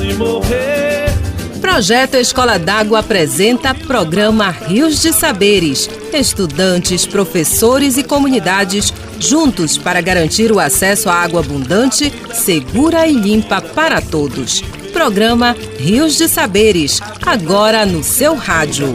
e 0.00 0.14
morrer. 0.14 1.06
Projeto 1.60 2.16
Escola 2.16 2.58
d'Água 2.58 3.00
apresenta 3.00 3.74
programa 3.74 4.50
Rios 4.50 5.00
de 5.00 5.12
Saberes. 5.12 5.88
Estudantes, 6.12 7.06
professores 7.06 7.96
e 7.96 8.02
comunidades 8.02 8.92
juntos 9.18 9.78
para 9.78 10.00
garantir 10.00 10.50
o 10.50 10.58
acesso 10.58 11.08
à 11.08 11.14
água 11.14 11.40
abundante, 11.40 12.12
segura 12.32 13.06
e 13.06 13.12
limpa 13.12 13.60
para 13.60 14.00
todos. 14.00 14.60
Programa 14.92 15.56
Rios 15.78 16.16
de 16.16 16.28
Saberes, 16.28 17.00
agora 17.24 17.86
no 17.86 18.02
seu 18.02 18.34
rádio. 18.34 18.94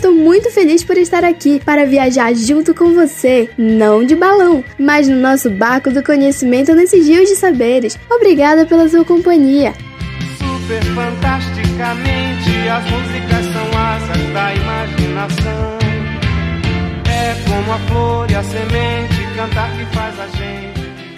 estou 0.00 0.12
muito 0.12 0.50
feliz 0.50 0.82
por 0.82 0.96
estar 0.96 1.24
aqui 1.24 1.60
para 1.64 1.84
viajar 1.84 2.34
junto 2.34 2.74
com 2.74 2.94
você, 2.94 3.50
não 3.58 4.04
de 4.04 4.16
balão, 4.16 4.64
mas 4.78 5.08
no 5.08 5.16
nosso 5.16 5.50
barco 5.50 5.90
do 5.90 6.02
conhecimento 6.02 6.74
nesses 6.74 7.06
rios 7.06 7.28
de 7.28 7.36
saberes. 7.36 7.98
Obrigada 8.10 8.64
pela 8.64 8.88
sua 8.88 9.04
companhia. 9.04 9.74
Super 10.38 10.82
fantasticamente, 10.94 12.68
as 12.68 12.84
músicas 12.90 13.44
são 13.52 13.78
asas 13.78 14.32
da 14.32 14.54
imaginação. 14.54 15.78
É 17.06 17.34
como 17.48 17.72
a 17.72 17.78
flor 17.88 18.30
e 18.30 18.34
a 18.34 18.42
semente, 18.42 19.36
cantar 19.36 19.70
que 19.76 19.84
faz 19.94 20.18
a 20.18 20.26
gente. 20.28 20.69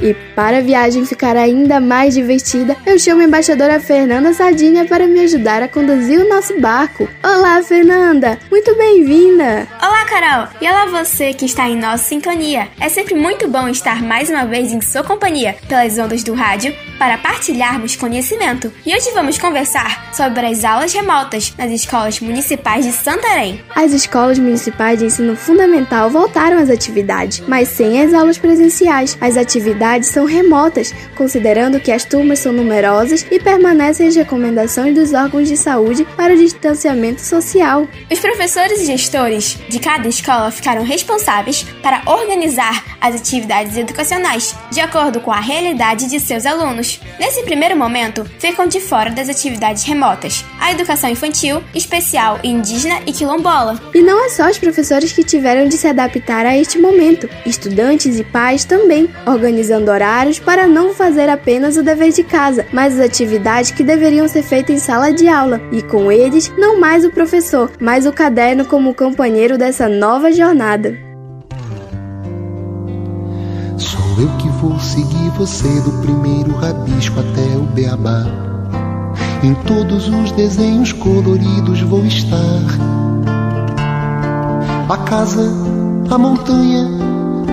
E 0.03 0.15
para 0.35 0.59
a 0.59 0.61
viagem 0.61 1.07
ficar 1.07 1.37
ainda 1.37 1.79
mais 1.81 2.15
divertida, 2.15 2.77
eu 2.85 2.99
chamo 2.99 3.21
a 3.21 3.25
embaixadora 3.25 3.79
Fernanda 3.79 4.35
Sardinha 4.35 4.85
para 4.85 5.07
me 5.07 5.21
ajudar 5.21 5.63
a 5.63 5.69
conduzir 5.69 6.19
o 6.19 6.29
nosso 6.29 6.61
barco. 6.61 7.09
Olá, 7.23 7.63
Fernanda! 7.63 8.37
Muito 8.51 8.77
bem-vinda! 8.77 9.69
Olá, 9.81 10.05
Carol! 10.07 10.49
E 10.61 10.69
olá 10.69 10.87
você 10.87 11.33
que 11.33 11.45
está 11.45 11.69
em 11.69 11.77
nossa 11.77 12.03
sintonia. 12.03 12.67
É 12.81 12.89
sempre 12.89 13.15
muito 13.15 13.47
bom 13.47 13.69
estar 13.69 14.03
mais 14.03 14.29
uma 14.29 14.45
vez 14.45 14.73
em 14.73 14.81
sua 14.81 15.05
companhia 15.05 15.55
pelas 15.69 15.97
ondas 15.97 16.25
do 16.25 16.35
rádio 16.35 16.75
para 17.03 17.19
partilharmos 17.19 17.97
conhecimento. 17.97 18.73
E 18.87 18.95
hoje 18.95 19.11
vamos 19.13 19.37
conversar 19.37 20.15
sobre 20.15 20.47
as 20.47 20.63
aulas 20.63 20.93
remotas 20.93 21.53
nas 21.59 21.73
escolas 21.73 22.21
municipais 22.21 22.85
de 22.85 22.93
Santarém. 22.93 23.61
As 23.75 23.91
escolas 23.91 24.39
municipais 24.39 25.01
de 25.01 25.07
ensino 25.07 25.35
fundamental 25.35 26.09
voltaram 26.09 26.59
às 26.59 26.71
atividades, 26.71 27.41
mas 27.41 27.71
sem 27.71 28.01
as 28.01 28.15
aulas 28.15 28.39
presenciais. 28.39 29.19
As 29.21 29.37
atividades 29.37 30.11
são 30.11 30.25
remotas, 30.25 30.95
considerando 31.17 31.81
que 31.81 31.91
as 31.91 32.05
turmas 32.05 32.39
são 32.39 32.53
numerosas 32.53 33.27
e 33.33 33.41
permanecem 33.41 34.07
as 34.07 34.15
recomendações 34.15 34.95
dos 34.95 35.13
órgãos 35.13 35.49
de 35.49 35.57
saúde 35.57 36.07
para 36.17 36.35
o 36.35 36.37
distanciamento 36.37 37.21
social. 37.21 37.89
Os 38.09 38.21
professores 38.21 38.81
e 38.81 38.87
gestores 38.87 39.59
de 39.69 39.81
cada 39.81 40.07
escola 40.07 40.53
ficaram 40.53 40.85
responsáveis 40.85 41.65
para 41.83 42.03
organizar 42.07 42.85
as 43.01 43.17
atividades 43.17 43.77
educacionais 43.77 44.55
de 44.71 44.81
acordo 44.81 45.21
com 45.21 45.33
a 45.33 45.41
realidade 45.41 46.09
de 46.09 46.21
seus 46.21 46.47
alunos. 46.47 46.92
Nesse 47.19 47.43
primeiro 47.43 47.77
momento, 47.77 48.25
ficam 48.39 48.67
de 48.67 48.81
fora 48.81 49.11
das 49.11 49.29
atividades 49.29 49.85
remotas 49.85 50.45
a 50.61 50.71
educação 50.71 51.11
infantil, 51.11 51.63
especial, 51.75 52.39
indígena 52.43 53.01
e 53.07 53.13
quilombola. 53.13 53.81
E 53.95 54.01
não 54.01 54.25
é 54.25 54.29
só 54.29 54.49
os 54.49 54.59
professores 54.59 55.13
que 55.13 55.25
tiveram 55.25 55.69
de 55.69 55.77
se 55.77 55.89
adaptar 55.89 56.47
a 56.47 56.57
este 56.57 56.79
momento, 56.79 57.29
estudantes 57.45 58.19
e 58.19 58.25
pais 58.25 58.65
também, 58.65 59.11
organizando 59.27 59.91
horários 59.91 60.39
para 60.39 60.67
não 60.67 60.95
fazer 60.95 61.29
apenas 61.29 61.77
o 61.77 61.83
dever 61.83 62.13
de 62.13 62.23
casa, 62.23 62.67
mas 62.73 62.95
as 62.95 63.07
atividades 63.07 63.71
que 63.71 63.83
deveriam 63.83 64.29
ser 64.29 64.43
feitas 64.43 64.77
em 64.77 64.79
sala 64.79 65.13
de 65.13 65.27
aula, 65.29 65.61
e 65.73 65.83
com 65.83 66.11
eles, 66.11 66.53
não 66.57 66.79
mais 66.79 67.05
o 67.05 67.11
professor, 67.11 67.71
mas 67.81 68.07
o 68.07 68.13
caderno 68.13 68.65
como 68.65 68.95
companheiro 68.95 69.59
dessa 69.59 69.89
nova 69.89 70.33
jornada. 70.33 71.12
Eu 74.23 74.29
que 74.37 74.49
vou 74.49 74.79
seguir 74.79 75.31
você 75.31 75.81
do 75.81 75.91
primeiro 76.01 76.55
rabisco 76.55 77.19
até 77.19 77.57
o 77.57 77.63
beabá. 77.63 78.25
Em 79.43 79.53
todos 79.67 80.09
os 80.09 80.31
desenhos 80.31 80.93
coloridos 80.93 81.81
vou 81.81 82.05
estar. 82.07 82.63
A 84.89 84.97
casa, 84.99 85.43
a 86.09 86.17
montanha, 86.17 86.89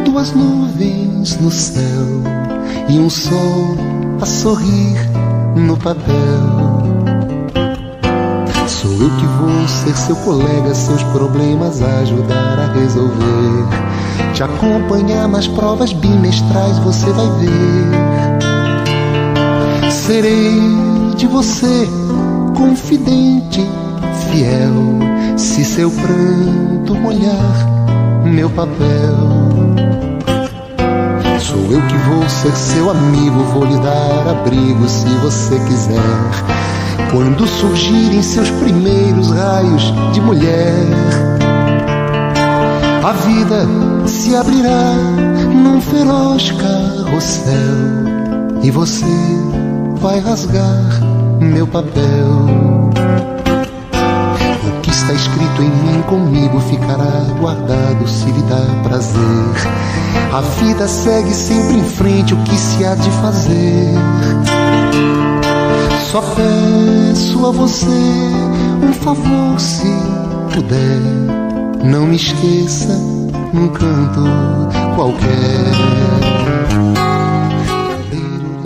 duas 0.05 0.31
nuvens 0.33 1.39
no 1.41 1.49
céu 1.49 2.05
e 2.87 2.99
um 2.99 3.09
sol 3.09 3.75
a 4.21 4.25
sorrir 4.27 4.99
no 5.55 5.75
papel. 5.75 6.68
Sou 8.81 8.91
eu 8.91 9.09
que 9.17 9.25
vou 9.25 9.67
ser 9.67 9.93
seu 9.93 10.15
colega, 10.15 10.73
seus 10.73 11.03
problemas 11.03 11.81
ajudar 11.81 12.59
a 12.59 12.71
resolver. 12.79 13.67
Te 14.33 14.41
acompanhar 14.41 15.27
nas 15.27 15.49
provas 15.49 15.91
bimestrais, 15.91 16.77
você 16.79 17.11
vai 17.11 17.25
ver. 17.41 17.51
Serei 19.91 20.61
de 21.17 21.27
você 21.27 21.89
confidente, 22.55 23.67
fiel, 24.31 24.73
se 25.35 25.65
seu 25.65 25.91
pranto 25.91 26.95
molhar 26.95 28.23
meu 28.23 28.49
papel. 28.49 29.17
Sou 31.37 31.69
eu 31.69 31.81
que 31.85 31.97
vou 31.97 32.29
ser 32.29 32.55
seu 32.55 32.89
amigo, 32.89 33.43
vou 33.53 33.65
lhe 33.65 33.77
dar 33.79 34.29
abrigo 34.29 34.87
se 34.87 35.09
você 35.17 35.59
quiser. 35.67 36.78
Quando 37.11 37.47
surgirem 37.47 38.21
seus 38.21 38.49
primeiros 38.51 39.31
raios 39.31 39.93
de 40.13 40.21
mulher, 40.21 40.85
a 43.03 43.11
vida 43.13 43.65
se 44.07 44.35
abrirá 44.35 44.93
num 45.53 45.81
feroz 45.81 46.51
carrossel 46.51 47.53
e 48.61 48.69
você 48.71 49.05
vai 49.99 50.19
rasgar 50.19 51.01
meu 51.39 51.65
papel 51.65 52.89
está 55.09 55.13
escrito 55.13 55.63
em 55.63 55.69
mim 55.69 56.01
comigo 56.03 56.59
ficará 56.59 57.25
guardado 57.39 58.07
se 58.07 58.25
lhe 58.25 58.41
dá 58.43 58.61
prazer. 58.83 59.19
A 60.31 60.41
vida 60.41 60.87
segue 60.87 61.33
sempre 61.33 61.77
em 61.77 61.83
frente, 61.83 62.33
o 62.33 62.43
que 62.43 62.55
se 62.55 62.85
há 62.85 62.93
de 62.95 63.09
fazer? 63.21 64.58
Só 66.11 66.21
peço 66.21 67.45
a 67.45 67.51
você 67.51 67.85
um 68.81 68.91
favor 68.93 69.59
se 69.59 69.85
puder. 70.51 70.99
Não 71.83 72.07
me 72.07 72.15
esqueça 72.15 72.97
num 73.53 73.67
canto 73.69 74.23
qualquer. 74.95 75.29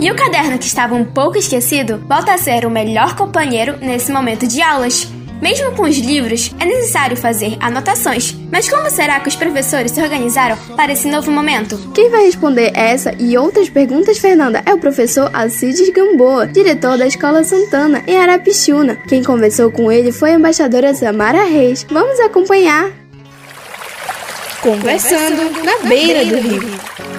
E 0.00 0.10
o 0.10 0.16
caderno 0.16 0.58
que 0.58 0.64
estava 0.64 0.94
um 0.94 1.04
pouco 1.04 1.36
esquecido 1.36 2.02
volta 2.08 2.32
a 2.32 2.38
ser 2.38 2.64
o 2.64 2.70
melhor 2.70 3.14
companheiro 3.14 3.76
nesse 3.78 4.10
momento 4.10 4.46
de 4.46 4.62
aulas. 4.62 5.13
Mesmo 5.44 5.72
com 5.72 5.82
os 5.82 5.98
livros, 5.98 6.54
é 6.58 6.64
necessário 6.64 7.18
fazer 7.18 7.58
anotações. 7.60 8.34
Mas 8.50 8.66
como 8.66 8.88
será 8.88 9.20
que 9.20 9.28
os 9.28 9.36
professores 9.36 9.92
se 9.92 10.00
organizaram 10.00 10.56
para 10.74 10.90
esse 10.90 11.06
novo 11.06 11.30
momento? 11.30 11.76
Quem 11.92 12.08
vai 12.08 12.24
responder 12.24 12.72
essa 12.74 13.14
e 13.18 13.36
outras 13.36 13.68
perguntas, 13.68 14.16
Fernanda, 14.16 14.62
é 14.64 14.72
o 14.72 14.78
professor 14.78 15.30
Alcides 15.34 15.90
Gamboa, 15.90 16.46
diretor 16.46 16.96
da 16.96 17.06
Escola 17.06 17.44
Santana, 17.44 18.02
em 18.06 18.16
Arapixuna. 18.16 18.96
Quem 19.06 19.22
conversou 19.22 19.70
com 19.70 19.92
ele 19.92 20.12
foi 20.12 20.30
a 20.30 20.36
embaixadora 20.36 20.94
Samara 20.94 21.44
Reis. 21.44 21.84
Vamos 21.90 22.18
acompanhar! 22.20 22.90
Conversando 24.62 25.62
na 25.62 25.86
beira 25.86 26.24
do 26.24 26.36
rio. 26.36 26.62
A 27.10 27.13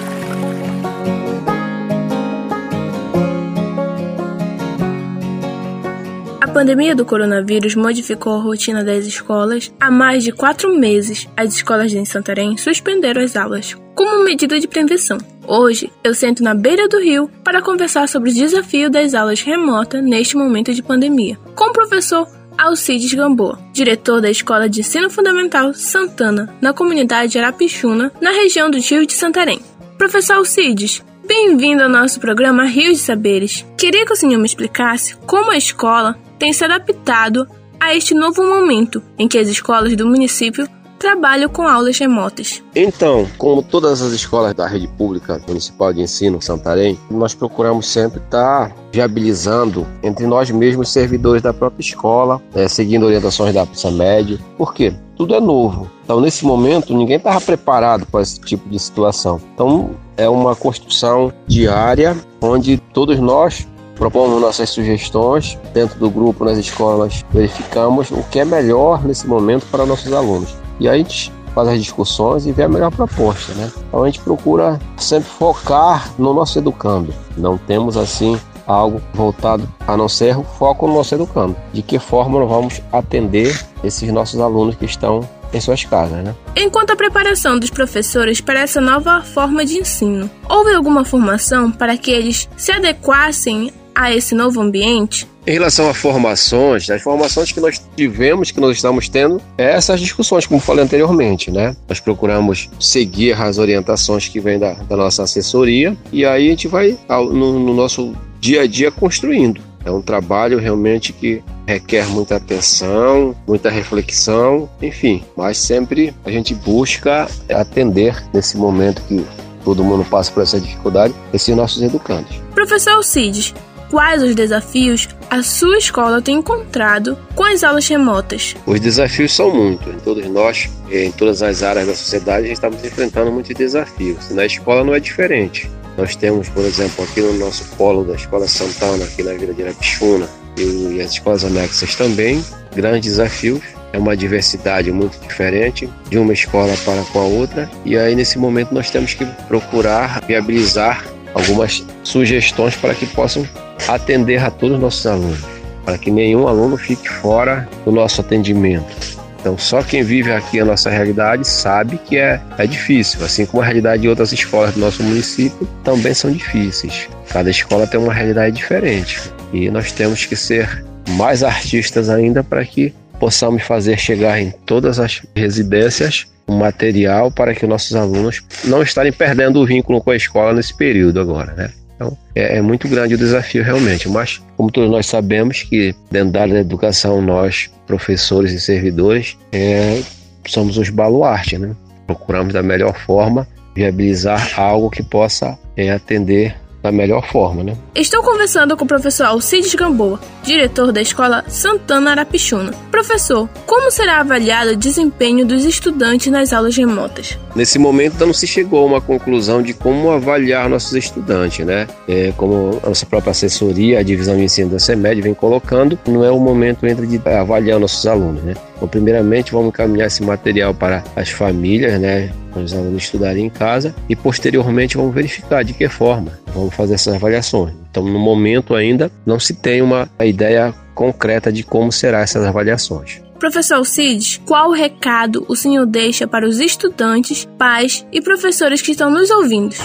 pandemia 6.56 6.96
do 6.96 7.04
coronavírus 7.04 7.74
modificou 7.74 8.32
a 8.32 8.40
rotina 8.40 8.82
das 8.82 9.04
escolas. 9.04 9.70
Há 9.78 9.90
mais 9.90 10.24
de 10.24 10.32
quatro 10.32 10.74
meses, 10.74 11.28
as 11.36 11.52
escolas 11.52 11.92
em 11.92 12.06
Santarém 12.06 12.56
suspenderam 12.56 13.20
as 13.20 13.36
aulas, 13.36 13.76
como 13.94 14.24
medida 14.24 14.58
de 14.58 14.66
prevenção. 14.66 15.18
Hoje, 15.46 15.92
eu 16.02 16.14
sento 16.14 16.42
na 16.42 16.54
beira 16.54 16.88
do 16.88 16.98
rio 16.98 17.30
para 17.44 17.60
conversar 17.60 18.08
sobre 18.08 18.30
o 18.30 18.34
desafio 18.34 18.88
das 18.88 19.12
aulas 19.12 19.42
remotas 19.42 20.02
neste 20.02 20.34
momento 20.34 20.72
de 20.72 20.82
pandemia, 20.82 21.38
com 21.54 21.66
o 21.66 21.72
professor 21.74 22.26
Alcides 22.56 23.12
Gamboa, 23.12 23.58
diretor 23.70 24.22
da 24.22 24.30
Escola 24.30 24.66
de 24.66 24.80
Ensino 24.80 25.10
Fundamental 25.10 25.74
Santana, 25.74 26.48
na 26.58 26.72
comunidade 26.72 27.38
Arapixuna, 27.38 28.10
na 28.18 28.30
região 28.30 28.70
do 28.70 28.78
Rio 28.78 29.06
de 29.06 29.12
Santarém. 29.12 29.60
Professor 29.98 30.36
Alcides, 30.36 31.04
bem-vindo 31.26 31.82
ao 31.82 31.88
nosso 31.90 32.18
programa 32.18 32.64
Rio 32.64 32.92
de 32.92 32.98
Saberes. 32.98 33.62
Queria 33.76 34.06
que 34.06 34.12
o 34.14 34.16
senhor 34.16 34.38
me 34.38 34.46
explicasse 34.46 35.16
como 35.26 35.50
a 35.50 35.56
escola 35.58 36.16
tem 36.38 36.52
se 36.52 36.64
adaptado 36.64 37.46
a 37.78 37.94
este 37.94 38.14
novo 38.14 38.42
momento 38.42 39.02
em 39.18 39.28
que 39.28 39.38
as 39.38 39.48
escolas 39.48 39.94
do 39.96 40.06
município 40.06 40.66
trabalho 40.98 41.48
com 41.48 41.68
aulas 41.68 41.98
remotas. 41.98 42.62
Então, 42.74 43.26
como 43.38 43.62
todas 43.62 44.02
as 44.02 44.12
escolas 44.12 44.54
da 44.54 44.66
rede 44.66 44.88
pública 44.88 45.40
municipal 45.46 45.92
de 45.92 46.00
ensino 46.00 46.40
Santarém, 46.40 46.98
nós 47.10 47.34
procuramos 47.34 47.86
sempre 47.86 48.18
estar 48.18 48.74
viabilizando 48.92 49.86
entre 50.02 50.26
nós 50.26 50.50
mesmos 50.50 50.90
servidores 50.90 51.42
da 51.42 51.52
própria 51.52 51.82
escola, 51.82 52.40
é, 52.54 52.66
seguindo 52.66 53.06
orientações 53.06 53.54
da 53.54 53.66
PSAMED. 53.66 54.40
Por 54.56 54.74
quê? 54.74 54.94
Tudo 55.16 55.34
é 55.34 55.40
novo. 55.40 55.90
Então, 56.04 56.20
nesse 56.20 56.44
momento, 56.44 56.94
ninguém 56.94 57.16
estava 57.16 57.40
preparado 57.40 58.06
para 58.06 58.22
esse 58.22 58.40
tipo 58.40 58.68
de 58.68 58.78
situação. 58.78 59.40
Então, 59.54 59.90
é 60.16 60.28
uma 60.28 60.54
construção 60.54 61.32
diária 61.46 62.16
onde 62.40 62.78
todos 62.78 63.18
nós 63.18 63.66
propomos 63.96 64.40
nossas 64.40 64.70
sugestões 64.70 65.58
dentro 65.74 65.98
do 65.98 66.10
grupo 66.10 66.44
nas 66.44 66.58
escolas, 66.58 67.24
verificamos 67.30 68.10
o 68.10 68.22
que 68.30 68.38
é 68.38 68.44
melhor 68.44 69.04
nesse 69.04 69.26
momento 69.26 69.66
para 69.70 69.84
nossos 69.84 70.12
alunos. 70.12 70.54
E 70.78 70.88
aí 70.88 71.00
a 71.00 71.02
gente 71.02 71.32
faz 71.54 71.68
as 71.68 71.78
discussões 71.78 72.46
e 72.46 72.52
vê 72.52 72.64
a 72.64 72.68
melhor 72.68 72.90
proposta, 72.90 73.54
né? 73.54 73.72
Então 73.88 74.02
a 74.02 74.06
gente 74.06 74.20
procura 74.20 74.78
sempre 74.98 75.28
focar 75.30 76.12
no 76.18 76.34
nosso 76.34 76.58
educando. 76.58 77.12
Não 77.36 77.56
temos 77.56 77.96
assim 77.96 78.38
algo 78.66 79.00
voltado 79.14 79.66
a 79.86 79.96
não 79.96 80.08
ser 80.08 80.36
o 80.36 80.42
foco 80.42 80.86
no 80.86 80.94
nosso 80.94 81.14
educando. 81.14 81.56
De 81.72 81.80
que 81.80 81.98
forma 81.98 82.38
nós 82.38 82.48
vamos 82.48 82.82
atender 82.92 83.58
esses 83.82 84.12
nossos 84.12 84.38
alunos 84.38 84.74
que 84.74 84.84
estão 84.84 85.26
em 85.52 85.60
suas 85.60 85.84
casas, 85.84 86.22
né? 86.22 86.34
Enquanto 86.54 86.90
a 86.90 86.96
preparação 86.96 87.58
dos 87.58 87.70
professores 87.70 88.40
para 88.40 88.60
essa 88.60 88.80
nova 88.80 89.22
forma 89.22 89.64
de 89.64 89.78
ensino, 89.78 90.28
houve 90.48 90.74
alguma 90.74 91.04
formação 91.04 91.70
para 91.70 91.96
que 91.96 92.10
eles 92.10 92.48
se 92.56 92.72
adequassem 92.72 93.72
a 93.96 94.14
esse 94.14 94.34
novo 94.34 94.60
ambiente? 94.60 95.26
Em 95.46 95.52
relação 95.52 95.88
a 95.88 95.94
formações, 95.94 96.90
as 96.90 97.00
formações 97.00 97.50
que 97.50 97.60
nós 97.60 97.80
tivemos, 97.96 98.50
que 98.50 98.60
nós 98.60 98.76
estamos 98.76 99.08
tendo, 99.08 99.40
é 99.56 99.72
essas 99.72 100.00
discussões, 100.00 100.44
como 100.44 100.60
falei 100.60 100.84
anteriormente, 100.84 101.50
né? 101.50 101.74
Nós 101.88 101.98
procuramos 101.98 102.68
seguir 102.78 103.32
as 103.40 103.56
orientações 103.56 104.28
que 104.28 104.38
vêm 104.38 104.58
da, 104.58 104.74
da 104.74 104.96
nossa 104.96 105.22
assessoria 105.22 105.96
e 106.12 106.26
aí 106.26 106.48
a 106.48 106.50
gente 106.50 106.68
vai 106.68 106.98
no, 107.08 107.58
no 107.58 107.74
nosso 107.74 108.14
dia 108.38 108.62
a 108.62 108.66
dia 108.66 108.90
construindo. 108.90 109.60
É 109.84 109.90
um 109.90 110.02
trabalho 110.02 110.58
realmente 110.58 111.12
que 111.12 111.42
requer 111.64 112.06
muita 112.08 112.36
atenção, 112.36 113.36
muita 113.46 113.70
reflexão, 113.70 114.68
enfim, 114.82 115.22
mas 115.36 115.58
sempre 115.58 116.12
a 116.24 116.30
gente 116.30 116.54
busca 116.54 117.28
atender 117.48 118.20
nesse 118.34 118.56
momento 118.56 119.00
que 119.02 119.24
todo 119.64 119.82
mundo 119.84 120.04
passa 120.04 120.30
por 120.32 120.42
essa 120.42 120.60
dificuldade, 120.60 121.14
esses 121.32 121.54
nossos 121.54 121.82
educandos. 121.82 122.36
Professor 122.52 122.94
Alcides, 122.94 123.54
quais 123.90 124.22
os 124.22 124.34
desafios 124.34 125.08
a 125.28 125.42
sua 125.42 125.78
escola 125.78 126.22
tem 126.22 126.36
encontrado 126.36 127.18
com 127.34 127.44
as 127.44 127.64
aulas 127.64 127.86
remotas? 127.88 128.54
Os 128.66 128.80
desafios 128.80 129.32
são 129.32 129.54
muitos. 129.54 130.02
Todos 130.02 130.26
nós, 130.26 130.68
em 130.90 131.10
todas 131.10 131.42
as 131.42 131.62
áreas 131.62 131.86
da 131.86 131.94
sociedade, 131.94 132.50
estamos 132.50 132.84
enfrentando 132.84 133.32
muitos 133.32 133.54
desafios. 133.54 134.30
Na 134.30 134.46
escola 134.46 134.84
não 134.84 134.94
é 134.94 135.00
diferente. 135.00 135.70
Nós 135.96 136.14
temos, 136.14 136.48
por 136.48 136.64
exemplo, 136.64 137.04
aqui 137.04 137.20
no 137.20 137.32
nosso 137.34 137.64
polo 137.76 138.04
da 138.04 138.14
Escola 138.14 138.46
Santana, 138.46 139.04
aqui 139.04 139.22
na 139.22 139.32
Vila 139.32 139.54
de 139.54 139.62
Arapixuna, 139.62 140.28
e 140.58 141.00
as 141.00 141.12
escolas 141.12 141.44
anexas 141.44 141.94
também, 141.94 142.44
grandes 142.74 143.12
desafios. 143.12 143.62
É 143.92 143.98
uma 143.98 144.14
diversidade 144.14 144.92
muito 144.92 145.18
diferente 145.20 145.88
de 146.10 146.18
uma 146.18 146.34
escola 146.34 146.74
para 146.84 147.02
com 147.04 147.20
a 147.20 147.24
outra, 147.24 147.70
e 147.84 147.96
aí 147.96 148.14
nesse 148.14 148.38
momento 148.38 148.74
nós 148.74 148.90
temos 148.90 149.14
que 149.14 149.24
procurar 149.48 150.20
viabilizar 150.26 151.02
algumas 151.32 151.82
sugestões 152.02 152.76
para 152.76 152.94
que 152.94 153.06
possam 153.06 153.46
atender 153.88 154.42
a 154.42 154.50
todos 154.50 154.76
os 154.76 154.82
nossos 154.82 155.06
alunos, 155.06 155.44
para 155.84 155.98
que 155.98 156.10
nenhum 156.10 156.48
aluno 156.48 156.76
fique 156.76 157.08
fora 157.08 157.68
do 157.84 157.92
nosso 157.92 158.20
atendimento. 158.20 159.16
Então, 159.40 159.56
só 159.56 159.80
quem 159.80 160.02
vive 160.02 160.32
aqui 160.32 160.58
a 160.58 160.64
nossa 160.64 160.90
realidade 160.90 161.46
sabe 161.46 161.98
que 161.98 162.16
é, 162.16 162.40
é 162.58 162.66
difícil, 162.66 163.24
assim 163.24 163.46
como 163.46 163.62
a 163.62 163.64
realidade 163.64 164.02
de 164.02 164.08
outras 164.08 164.32
escolas 164.32 164.74
do 164.74 164.80
nosso 164.80 165.02
município 165.04 165.68
também 165.84 166.12
são 166.12 166.32
difíceis. 166.32 167.08
Cada 167.28 167.48
escola 167.48 167.86
tem 167.86 168.00
uma 168.00 168.12
realidade 168.12 168.56
diferente 168.56 169.20
e 169.52 169.70
nós 169.70 169.92
temos 169.92 170.24
que 170.24 170.34
ser 170.34 170.84
mais 171.10 171.44
artistas 171.44 172.10
ainda 172.10 172.42
para 172.42 172.64
que 172.64 172.92
possamos 173.20 173.62
fazer 173.62 173.96
chegar 173.98 174.40
em 174.40 174.50
todas 174.50 174.98
as 174.98 175.22
residências 175.36 176.26
um 176.48 176.58
material 176.58 177.30
para 177.30 177.54
que 177.54 177.66
nossos 177.66 177.94
alunos 177.96 178.42
não 178.64 178.82
estarem 178.82 179.12
perdendo 179.12 179.60
o 179.60 179.66
vínculo 179.66 180.00
com 180.00 180.10
a 180.10 180.16
escola 180.16 180.52
nesse 180.52 180.76
período 180.76 181.20
agora, 181.20 181.52
né? 181.54 181.70
Então, 181.96 182.16
é, 182.34 182.58
é, 182.58 182.62
muito 182.62 182.88
grande 182.88 183.14
o 183.14 183.18
desafio 183.18 183.64
realmente, 183.64 184.08
mas 184.08 184.42
como 184.56 184.70
todos 184.70 184.90
nós 184.90 185.06
sabemos 185.06 185.62
que 185.62 185.94
dentro 186.10 186.32
da 186.32 186.42
área 186.42 186.54
da 186.54 186.60
educação 186.60 187.22
nós, 187.22 187.70
professores 187.86 188.52
e 188.52 188.60
servidores, 188.60 189.36
é, 189.50 190.02
somos 190.46 190.76
os 190.76 190.90
baluartes, 190.90 191.58
né? 191.58 191.74
Procuramos 192.06 192.52
da 192.52 192.62
melhor 192.62 192.94
forma 192.94 193.48
viabilizar 193.74 194.58
algo 194.58 194.90
que 194.90 195.02
possa 195.02 195.58
é, 195.76 195.90
atender 195.90 196.54
da 196.82 196.92
melhor 196.92 197.26
forma, 197.30 197.62
né? 197.62 197.76
Estou 197.94 198.22
conversando 198.22 198.76
com 198.76 198.84
o 198.84 198.88
professor 198.88 199.24
Alcides 199.24 199.74
Gamboa, 199.74 200.20
diretor 200.42 200.92
da 200.92 201.00
Escola 201.00 201.44
Santana 201.48 202.12
Arapixuna. 202.12 202.72
Professor, 202.90 203.48
como 203.66 203.90
será 203.90 204.20
avaliado 204.20 204.72
o 204.72 204.76
desempenho 204.76 205.44
dos 205.44 205.64
estudantes 205.64 206.30
nas 206.30 206.52
aulas 206.52 206.76
remotas? 206.76 207.38
Nesse 207.54 207.78
momento 207.78 208.12
ainda 208.12 208.26
não 208.26 208.34
se 208.34 208.46
chegou 208.46 208.82
a 208.82 208.86
uma 208.86 209.00
conclusão 209.00 209.62
de 209.62 209.72
como 209.74 210.10
avaliar 210.10 210.68
nossos 210.68 210.92
estudantes, 210.92 211.64
né? 211.66 211.86
É, 212.08 212.32
como 212.36 212.80
a 212.82 212.88
nossa 212.88 213.06
própria 213.06 213.30
assessoria, 213.30 213.98
a 213.98 214.02
divisão 214.02 214.36
de 214.36 214.44
ensino 214.44 214.70
da 214.70 214.78
CEMED 214.78 215.22
vem 215.22 215.34
colocando, 215.34 215.98
não 216.06 216.24
é 216.24 216.30
o 216.30 216.38
momento 216.38 216.86
entre 216.86 217.06
de 217.06 217.20
avaliar 217.28 217.80
nossos 217.80 218.06
alunos, 218.06 218.42
né? 218.42 218.54
Então, 218.76 218.86
primeiramente, 218.86 219.52
vamos 219.52 219.68
encaminhar 219.68 220.06
esse 220.06 220.22
material 220.22 220.74
para 220.74 221.02
as 221.16 221.30
famílias, 221.30 222.00
né? 222.00 222.30
Para 222.52 222.62
os 222.62 222.74
alunos 222.74 223.02
estudarem 223.02 223.46
em 223.46 223.50
casa 223.50 223.94
e, 224.08 224.14
posteriormente, 224.14 224.96
vamos 224.96 225.14
verificar 225.14 225.64
de 225.64 225.72
que 225.72 225.88
forma 225.88 226.38
vamos 226.54 226.74
fazer 226.74 226.94
essas 226.94 227.14
avaliações. 227.14 227.74
Então, 227.90 228.04
no 228.04 228.18
momento 228.18 228.74
ainda, 228.74 229.10
não 229.24 229.40
se 229.40 229.54
tem 229.54 229.82
uma 229.82 230.08
ideia 230.20 230.74
concreta 230.94 231.52
de 231.52 231.62
como 231.62 231.90
serão 231.90 232.18
essas 232.18 232.44
avaliações. 232.44 233.22
Professor 233.38 233.84
Cides, 233.84 234.40
qual 234.46 234.72
recado 234.72 235.44
o 235.46 235.54
senhor 235.54 235.84
deixa 235.84 236.26
para 236.26 236.48
os 236.48 236.58
estudantes, 236.58 237.46
pais 237.58 238.06
e 238.10 238.22
professores 238.22 238.80
que 238.80 238.92
estão 238.92 239.10
nos 239.10 239.30
ouvindo? 239.30 239.76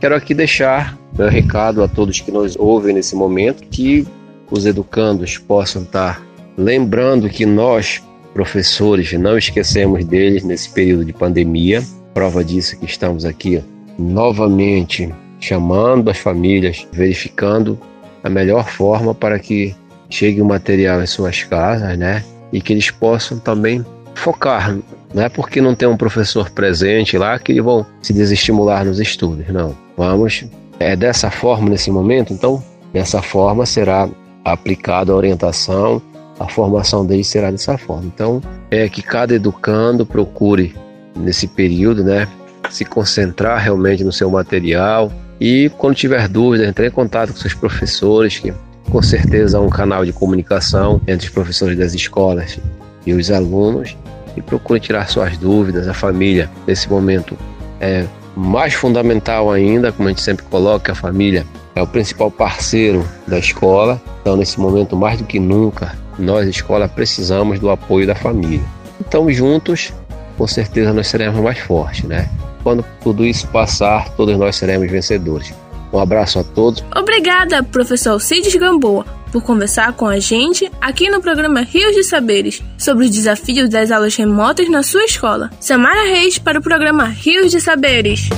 Quero 0.00 0.16
aqui 0.16 0.34
deixar 0.34 0.98
meu 1.16 1.28
recado 1.28 1.82
a 1.82 1.88
todos 1.88 2.20
que 2.20 2.32
nos 2.32 2.56
ouvem 2.56 2.94
nesse 2.94 3.14
momento, 3.14 3.62
que 3.68 4.06
os 4.50 4.66
educandos 4.66 5.38
possam 5.38 5.82
estar 5.82 6.20
lembrando 6.56 7.28
que 7.28 7.46
nós, 7.46 8.02
professores, 8.32 9.12
não 9.12 9.36
esquecemos 9.36 10.04
deles 10.04 10.42
nesse 10.42 10.70
período 10.70 11.04
de 11.04 11.12
pandemia. 11.12 11.82
Prova 12.14 12.44
disso 12.44 12.78
que 12.78 12.86
estamos 12.86 13.24
aqui 13.24 13.62
novamente 13.98 15.12
chamando 15.40 16.08
as 16.10 16.18
famílias, 16.18 16.86
verificando 16.92 17.78
a 18.22 18.30
melhor 18.30 18.68
forma 18.68 19.14
para 19.14 19.38
que 19.38 19.74
chegue 20.08 20.40
o 20.40 20.44
material 20.44 21.02
em 21.02 21.06
suas 21.06 21.42
casas, 21.42 21.98
né? 21.98 22.24
E 22.52 22.60
que 22.60 22.72
eles 22.72 22.90
possam 22.90 23.38
também 23.38 23.84
focar. 24.14 24.76
Não 25.12 25.22
é 25.22 25.28
porque 25.28 25.60
não 25.60 25.74
tem 25.74 25.88
um 25.88 25.96
professor 25.96 26.50
presente 26.50 27.18
lá 27.18 27.38
que 27.38 27.52
eles 27.52 27.64
vão 27.64 27.84
se 28.00 28.12
desestimular 28.12 28.84
nos 28.84 29.00
estudos, 29.00 29.48
não. 29.48 29.74
Vamos, 29.96 30.44
é 30.78 30.94
dessa 30.94 31.30
forma 31.30 31.68
nesse 31.68 31.90
momento, 31.90 32.32
então, 32.32 32.62
dessa 32.92 33.20
forma 33.20 33.66
será 33.66 34.08
aplicada 34.44 35.12
a 35.12 35.16
orientação 35.16 36.00
a 36.38 36.48
formação 36.48 37.04
deles 37.04 37.26
será 37.26 37.50
dessa 37.50 37.76
forma. 37.78 38.04
Então, 38.06 38.40
é 38.70 38.88
que 38.88 39.02
cada 39.02 39.34
educando 39.34 40.04
procure 40.04 40.74
nesse 41.14 41.46
período, 41.46 42.02
né, 42.02 42.26
se 42.70 42.84
concentrar 42.84 43.58
realmente 43.58 44.02
no 44.02 44.12
seu 44.12 44.30
material 44.30 45.12
e 45.40 45.70
quando 45.76 45.96
tiver 45.96 46.28
dúvidas, 46.28 46.68
entrar 46.68 46.86
em 46.86 46.90
contato 46.90 47.32
com 47.32 47.38
seus 47.38 47.54
professores, 47.54 48.38
que 48.38 48.52
com 48.90 49.02
certeza 49.02 49.58
há 49.58 49.60
um 49.60 49.68
canal 49.68 50.04
de 50.04 50.12
comunicação 50.12 51.00
entre 51.06 51.26
os 51.26 51.32
professores 51.32 51.76
das 51.76 51.94
escolas 51.94 52.58
e 53.06 53.12
os 53.12 53.30
alunos 53.30 53.96
e 54.36 54.42
procure 54.42 54.80
tirar 54.80 55.08
suas 55.08 55.36
dúvidas. 55.36 55.88
A 55.88 55.94
família, 55.94 56.50
nesse 56.66 56.88
momento, 56.88 57.36
é 57.80 58.06
mais 58.36 58.74
fundamental 58.74 59.50
ainda, 59.50 59.92
como 59.92 60.08
a 60.08 60.12
gente 60.12 60.22
sempre 60.22 60.44
coloca, 60.46 60.92
a 60.92 60.94
família 60.94 61.44
é 61.74 61.82
o 61.82 61.86
principal 61.86 62.30
parceiro 62.30 63.06
da 63.26 63.38
escola. 63.38 64.00
Então, 64.20 64.36
nesse 64.36 64.60
momento, 64.60 64.96
mais 64.96 65.18
do 65.18 65.24
que 65.24 65.38
nunca, 65.38 65.92
nós, 66.18 66.48
escola, 66.48 66.88
precisamos 66.88 67.58
do 67.58 67.70
apoio 67.70 68.06
da 68.06 68.14
família. 68.14 68.64
Então, 69.00 69.30
juntos, 69.30 69.92
com 70.36 70.46
certeza, 70.46 70.92
nós 70.92 71.08
seremos 71.08 71.40
mais 71.40 71.58
fortes, 71.58 72.04
né? 72.04 72.28
Quando 72.62 72.84
tudo 73.02 73.24
isso 73.24 73.46
passar, 73.48 74.08
todos 74.10 74.36
nós 74.36 74.56
seremos 74.56 74.90
vencedores. 74.90 75.52
Um 75.92 75.98
abraço 75.98 76.38
a 76.38 76.44
todos. 76.44 76.82
Obrigada, 76.96 77.62
professor 77.62 78.18
Cides 78.20 78.54
Gamboa, 78.54 79.04
por 79.30 79.42
conversar 79.42 79.92
com 79.92 80.06
a 80.06 80.18
gente 80.18 80.70
aqui 80.80 81.10
no 81.10 81.20
programa 81.20 81.60
Rios 81.60 81.94
de 81.94 82.02
Saberes 82.02 82.62
sobre 82.78 83.04
os 83.04 83.10
desafios 83.10 83.68
das 83.68 83.90
aulas 83.90 84.16
remotas 84.16 84.70
na 84.70 84.82
sua 84.82 85.04
escola. 85.04 85.50
Samara 85.60 86.04
Reis 86.04 86.38
para 86.38 86.58
o 86.58 86.62
programa 86.62 87.04
Rios 87.04 87.50
de 87.50 87.60
Saberes. 87.60 88.30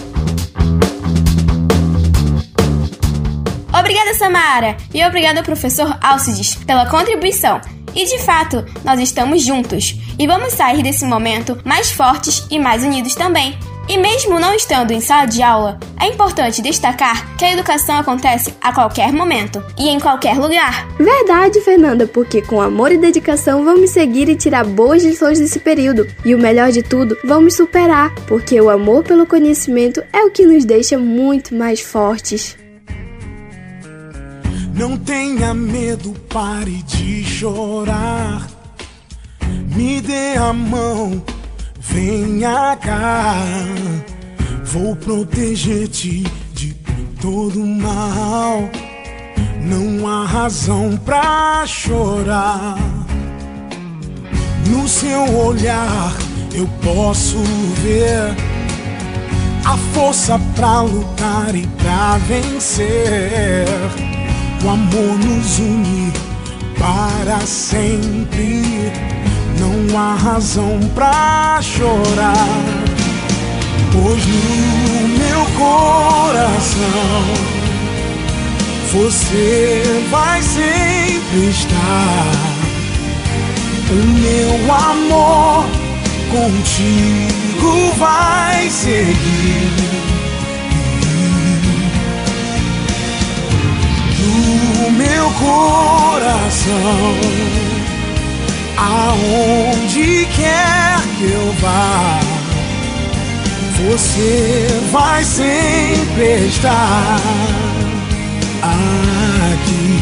Obrigada, 3.85 4.15
Samara! 4.15 4.77
E 4.95 5.05
obrigada, 5.05 5.43
professor 5.43 5.99
Alcides, 6.01 6.55
pela 6.55 6.87
contribuição. 6.87 7.61
E 7.95 8.07
de 8.07 8.19
fato, 8.21 8.65
nós 8.83 8.99
estamos 8.99 9.43
juntos 9.43 10.01
e 10.19 10.27
vamos 10.27 10.55
sair 10.55 10.83
desse 10.83 11.05
momento 11.05 11.61
mais 11.67 11.93
fortes 11.93 12.47
e 12.51 12.59
mais 12.59 12.83
unidos 12.83 13.15
também. 13.15 13.59
E 13.87 13.99
mesmo 13.99 14.41
não 14.41 14.55
estando 14.55 14.93
em 14.93 15.03
sala 15.03 15.27
de 15.27 15.43
aula, 15.43 15.79
é 16.01 16.07
importante 16.07 16.63
destacar 16.63 17.37
que 17.37 17.45
a 17.45 17.53
educação 17.53 17.99
acontece 17.99 18.55
a 18.59 18.73
qualquer 18.73 19.13
momento 19.13 19.63
e 19.79 19.91
em 19.91 20.01
qualquer 20.01 20.39
lugar. 20.39 20.89
Verdade, 20.99 21.61
Fernanda, 21.61 22.07
porque 22.07 22.41
com 22.41 22.63
amor 22.63 22.91
e 22.91 22.97
dedicação 22.97 23.67
vamos 23.67 23.91
seguir 23.91 24.31
e 24.31 24.35
tirar 24.35 24.65
boas 24.65 25.05
lições 25.05 25.39
desse 25.39 25.61
período. 25.61 26.09
E 26.25 26.35
o 26.35 26.39
melhor 26.39 26.73
de 26.73 26.83
tudo, 26.83 27.19
vamos 27.23 27.55
superar, 27.55 28.15
porque 28.27 28.59
o 28.59 28.71
amor 28.71 29.05
pelo 29.05 29.27
conhecimento 29.27 30.03
é 30.11 30.25
o 30.25 30.31
que 30.31 30.47
nos 30.47 30.65
deixa 30.65 30.97
muito 30.97 31.55
mais 31.55 31.83
fortes. 31.83 32.64
Não 34.75 34.97
tenha 34.97 35.55
medo, 35.55 36.13
pare 36.29 36.83
de 36.83 37.25
chorar. 37.25 38.47
Me 39.75 40.01
dê 40.01 40.37
a 40.37 40.53
mão 40.53 41.23
Venha 41.95 42.77
cá, 42.77 43.37
vou 44.65 44.97
proteger-te 44.97 46.25
de 46.53 46.75
todo 47.21 47.61
mal. 47.61 48.69
Não 49.61 50.09
há 50.09 50.27
razão 50.27 50.97
pra 51.05 51.65
chorar. 51.67 52.77
No 54.67 54.89
seu 54.89 55.37
olhar 55.37 56.13
eu 56.53 56.67
posso 56.83 57.39
ver 57.83 58.35
a 59.65 59.77
força 59.95 60.37
pra 60.57 60.81
lutar 60.81 61.55
e 61.55 61.65
pra 61.67 62.19
vencer. 62.27 63.69
O 64.65 64.69
amor 64.71 65.19
nos 65.19 65.59
une 65.59 66.11
para 66.79 67.39
sempre 67.41 68.63
não 69.61 69.99
há 69.99 70.15
razão 70.15 70.81
pra 70.95 71.61
chorar, 71.61 72.49
pois 73.93 74.25
no 74.27 75.09
meu 75.19 75.45
coração 75.59 76.85
você 78.91 79.83
vai 80.11 80.41
sempre 80.41 81.51
estar. 81.51 82.33
O 83.91 83.95
meu 84.19 84.75
amor 84.75 85.67
contigo 86.31 87.93
vai 87.99 88.71
seguir. 88.71 89.84
No 94.75 94.91
meu 94.91 95.31
coração 95.31 96.75
Aonde 98.77 100.27
quer 100.37 101.01
que 101.17 101.25
eu 101.25 101.53
vá, 101.61 102.21
você 103.89 104.67
vai 104.91 105.23
sempre 105.25 106.47
estar 106.49 107.21
aqui. 108.63 110.01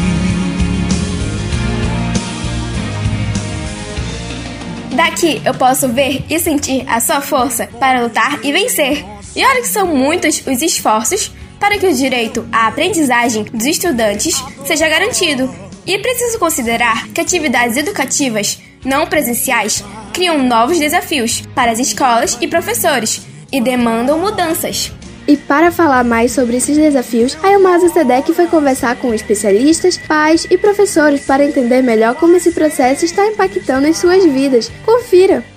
Daqui 4.95 5.41
eu 5.45 5.53
posso 5.53 5.87
ver 5.89 6.25
e 6.29 6.39
sentir 6.39 6.83
a 6.87 6.99
sua 6.99 7.21
força 7.21 7.67
para 7.79 8.01
lutar 8.01 8.39
e 8.43 8.51
vencer. 8.51 9.05
E 9.35 9.45
olha 9.45 9.61
que 9.61 9.67
são 9.67 9.85
muitos 9.87 10.41
os 10.47 10.61
esforços 10.61 11.31
para 11.63 11.77
que 11.77 11.87
o 11.87 11.93
direito 11.93 12.45
à 12.51 12.67
aprendizagem 12.67 13.45
dos 13.45 13.65
estudantes 13.65 14.43
seja 14.65 14.85
garantido 14.89 15.49
e 15.85 15.93
é 15.93 15.97
preciso 15.97 16.37
considerar 16.37 17.07
que 17.07 17.21
atividades 17.21 17.77
educativas 17.77 18.61
não 18.83 19.07
presenciais 19.07 19.81
criam 20.11 20.43
novos 20.43 20.77
desafios 20.77 21.39
para 21.55 21.71
as 21.71 21.79
escolas 21.79 22.37
e 22.41 22.49
professores 22.49 23.25
e 23.49 23.61
demandam 23.61 24.19
mudanças. 24.19 24.91
E 25.25 25.37
para 25.37 25.71
falar 25.71 26.03
mais 26.03 26.33
sobre 26.33 26.57
esses 26.57 26.75
desafios, 26.75 27.37
a 27.41 27.49
Elmasa 27.49 27.87
Sedec 27.87 28.33
foi 28.33 28.47
conversar 28.47 28.97
com 28.97 29.13
especialistas, 29.13 29.97
pais 29.97 30.45
e 30.51 30.57
professores 30.57 31.25
para 31.25 31.45
entender 31.45 31.81
melhor 31.81 32.15
como 32.15 32.35
esse 32.35 32.51
processo 32.51 33.05
está 33.05 33.25
impactando 33.25 33.87
em 33.87 33.93
suas 33.93 34.25
vidas. 34.25 34.69
Confira! 34.85 35.52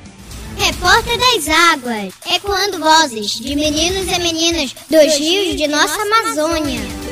Repórter 0.56 1.18
das 1.18 1.48
Águas, 1.48 2.14
ecoando 2.34 2.78
vozes 2.78 3.32
de 3.32 3.54
meninos 3.54 4.10
e 4.10 4.18
meninas 4.18 4.75
dos 4.90 5.16
rios 5.16 5.56
de 5.56 5.68
nossa 5.68 6.00
Amazônia. 6.02 7.06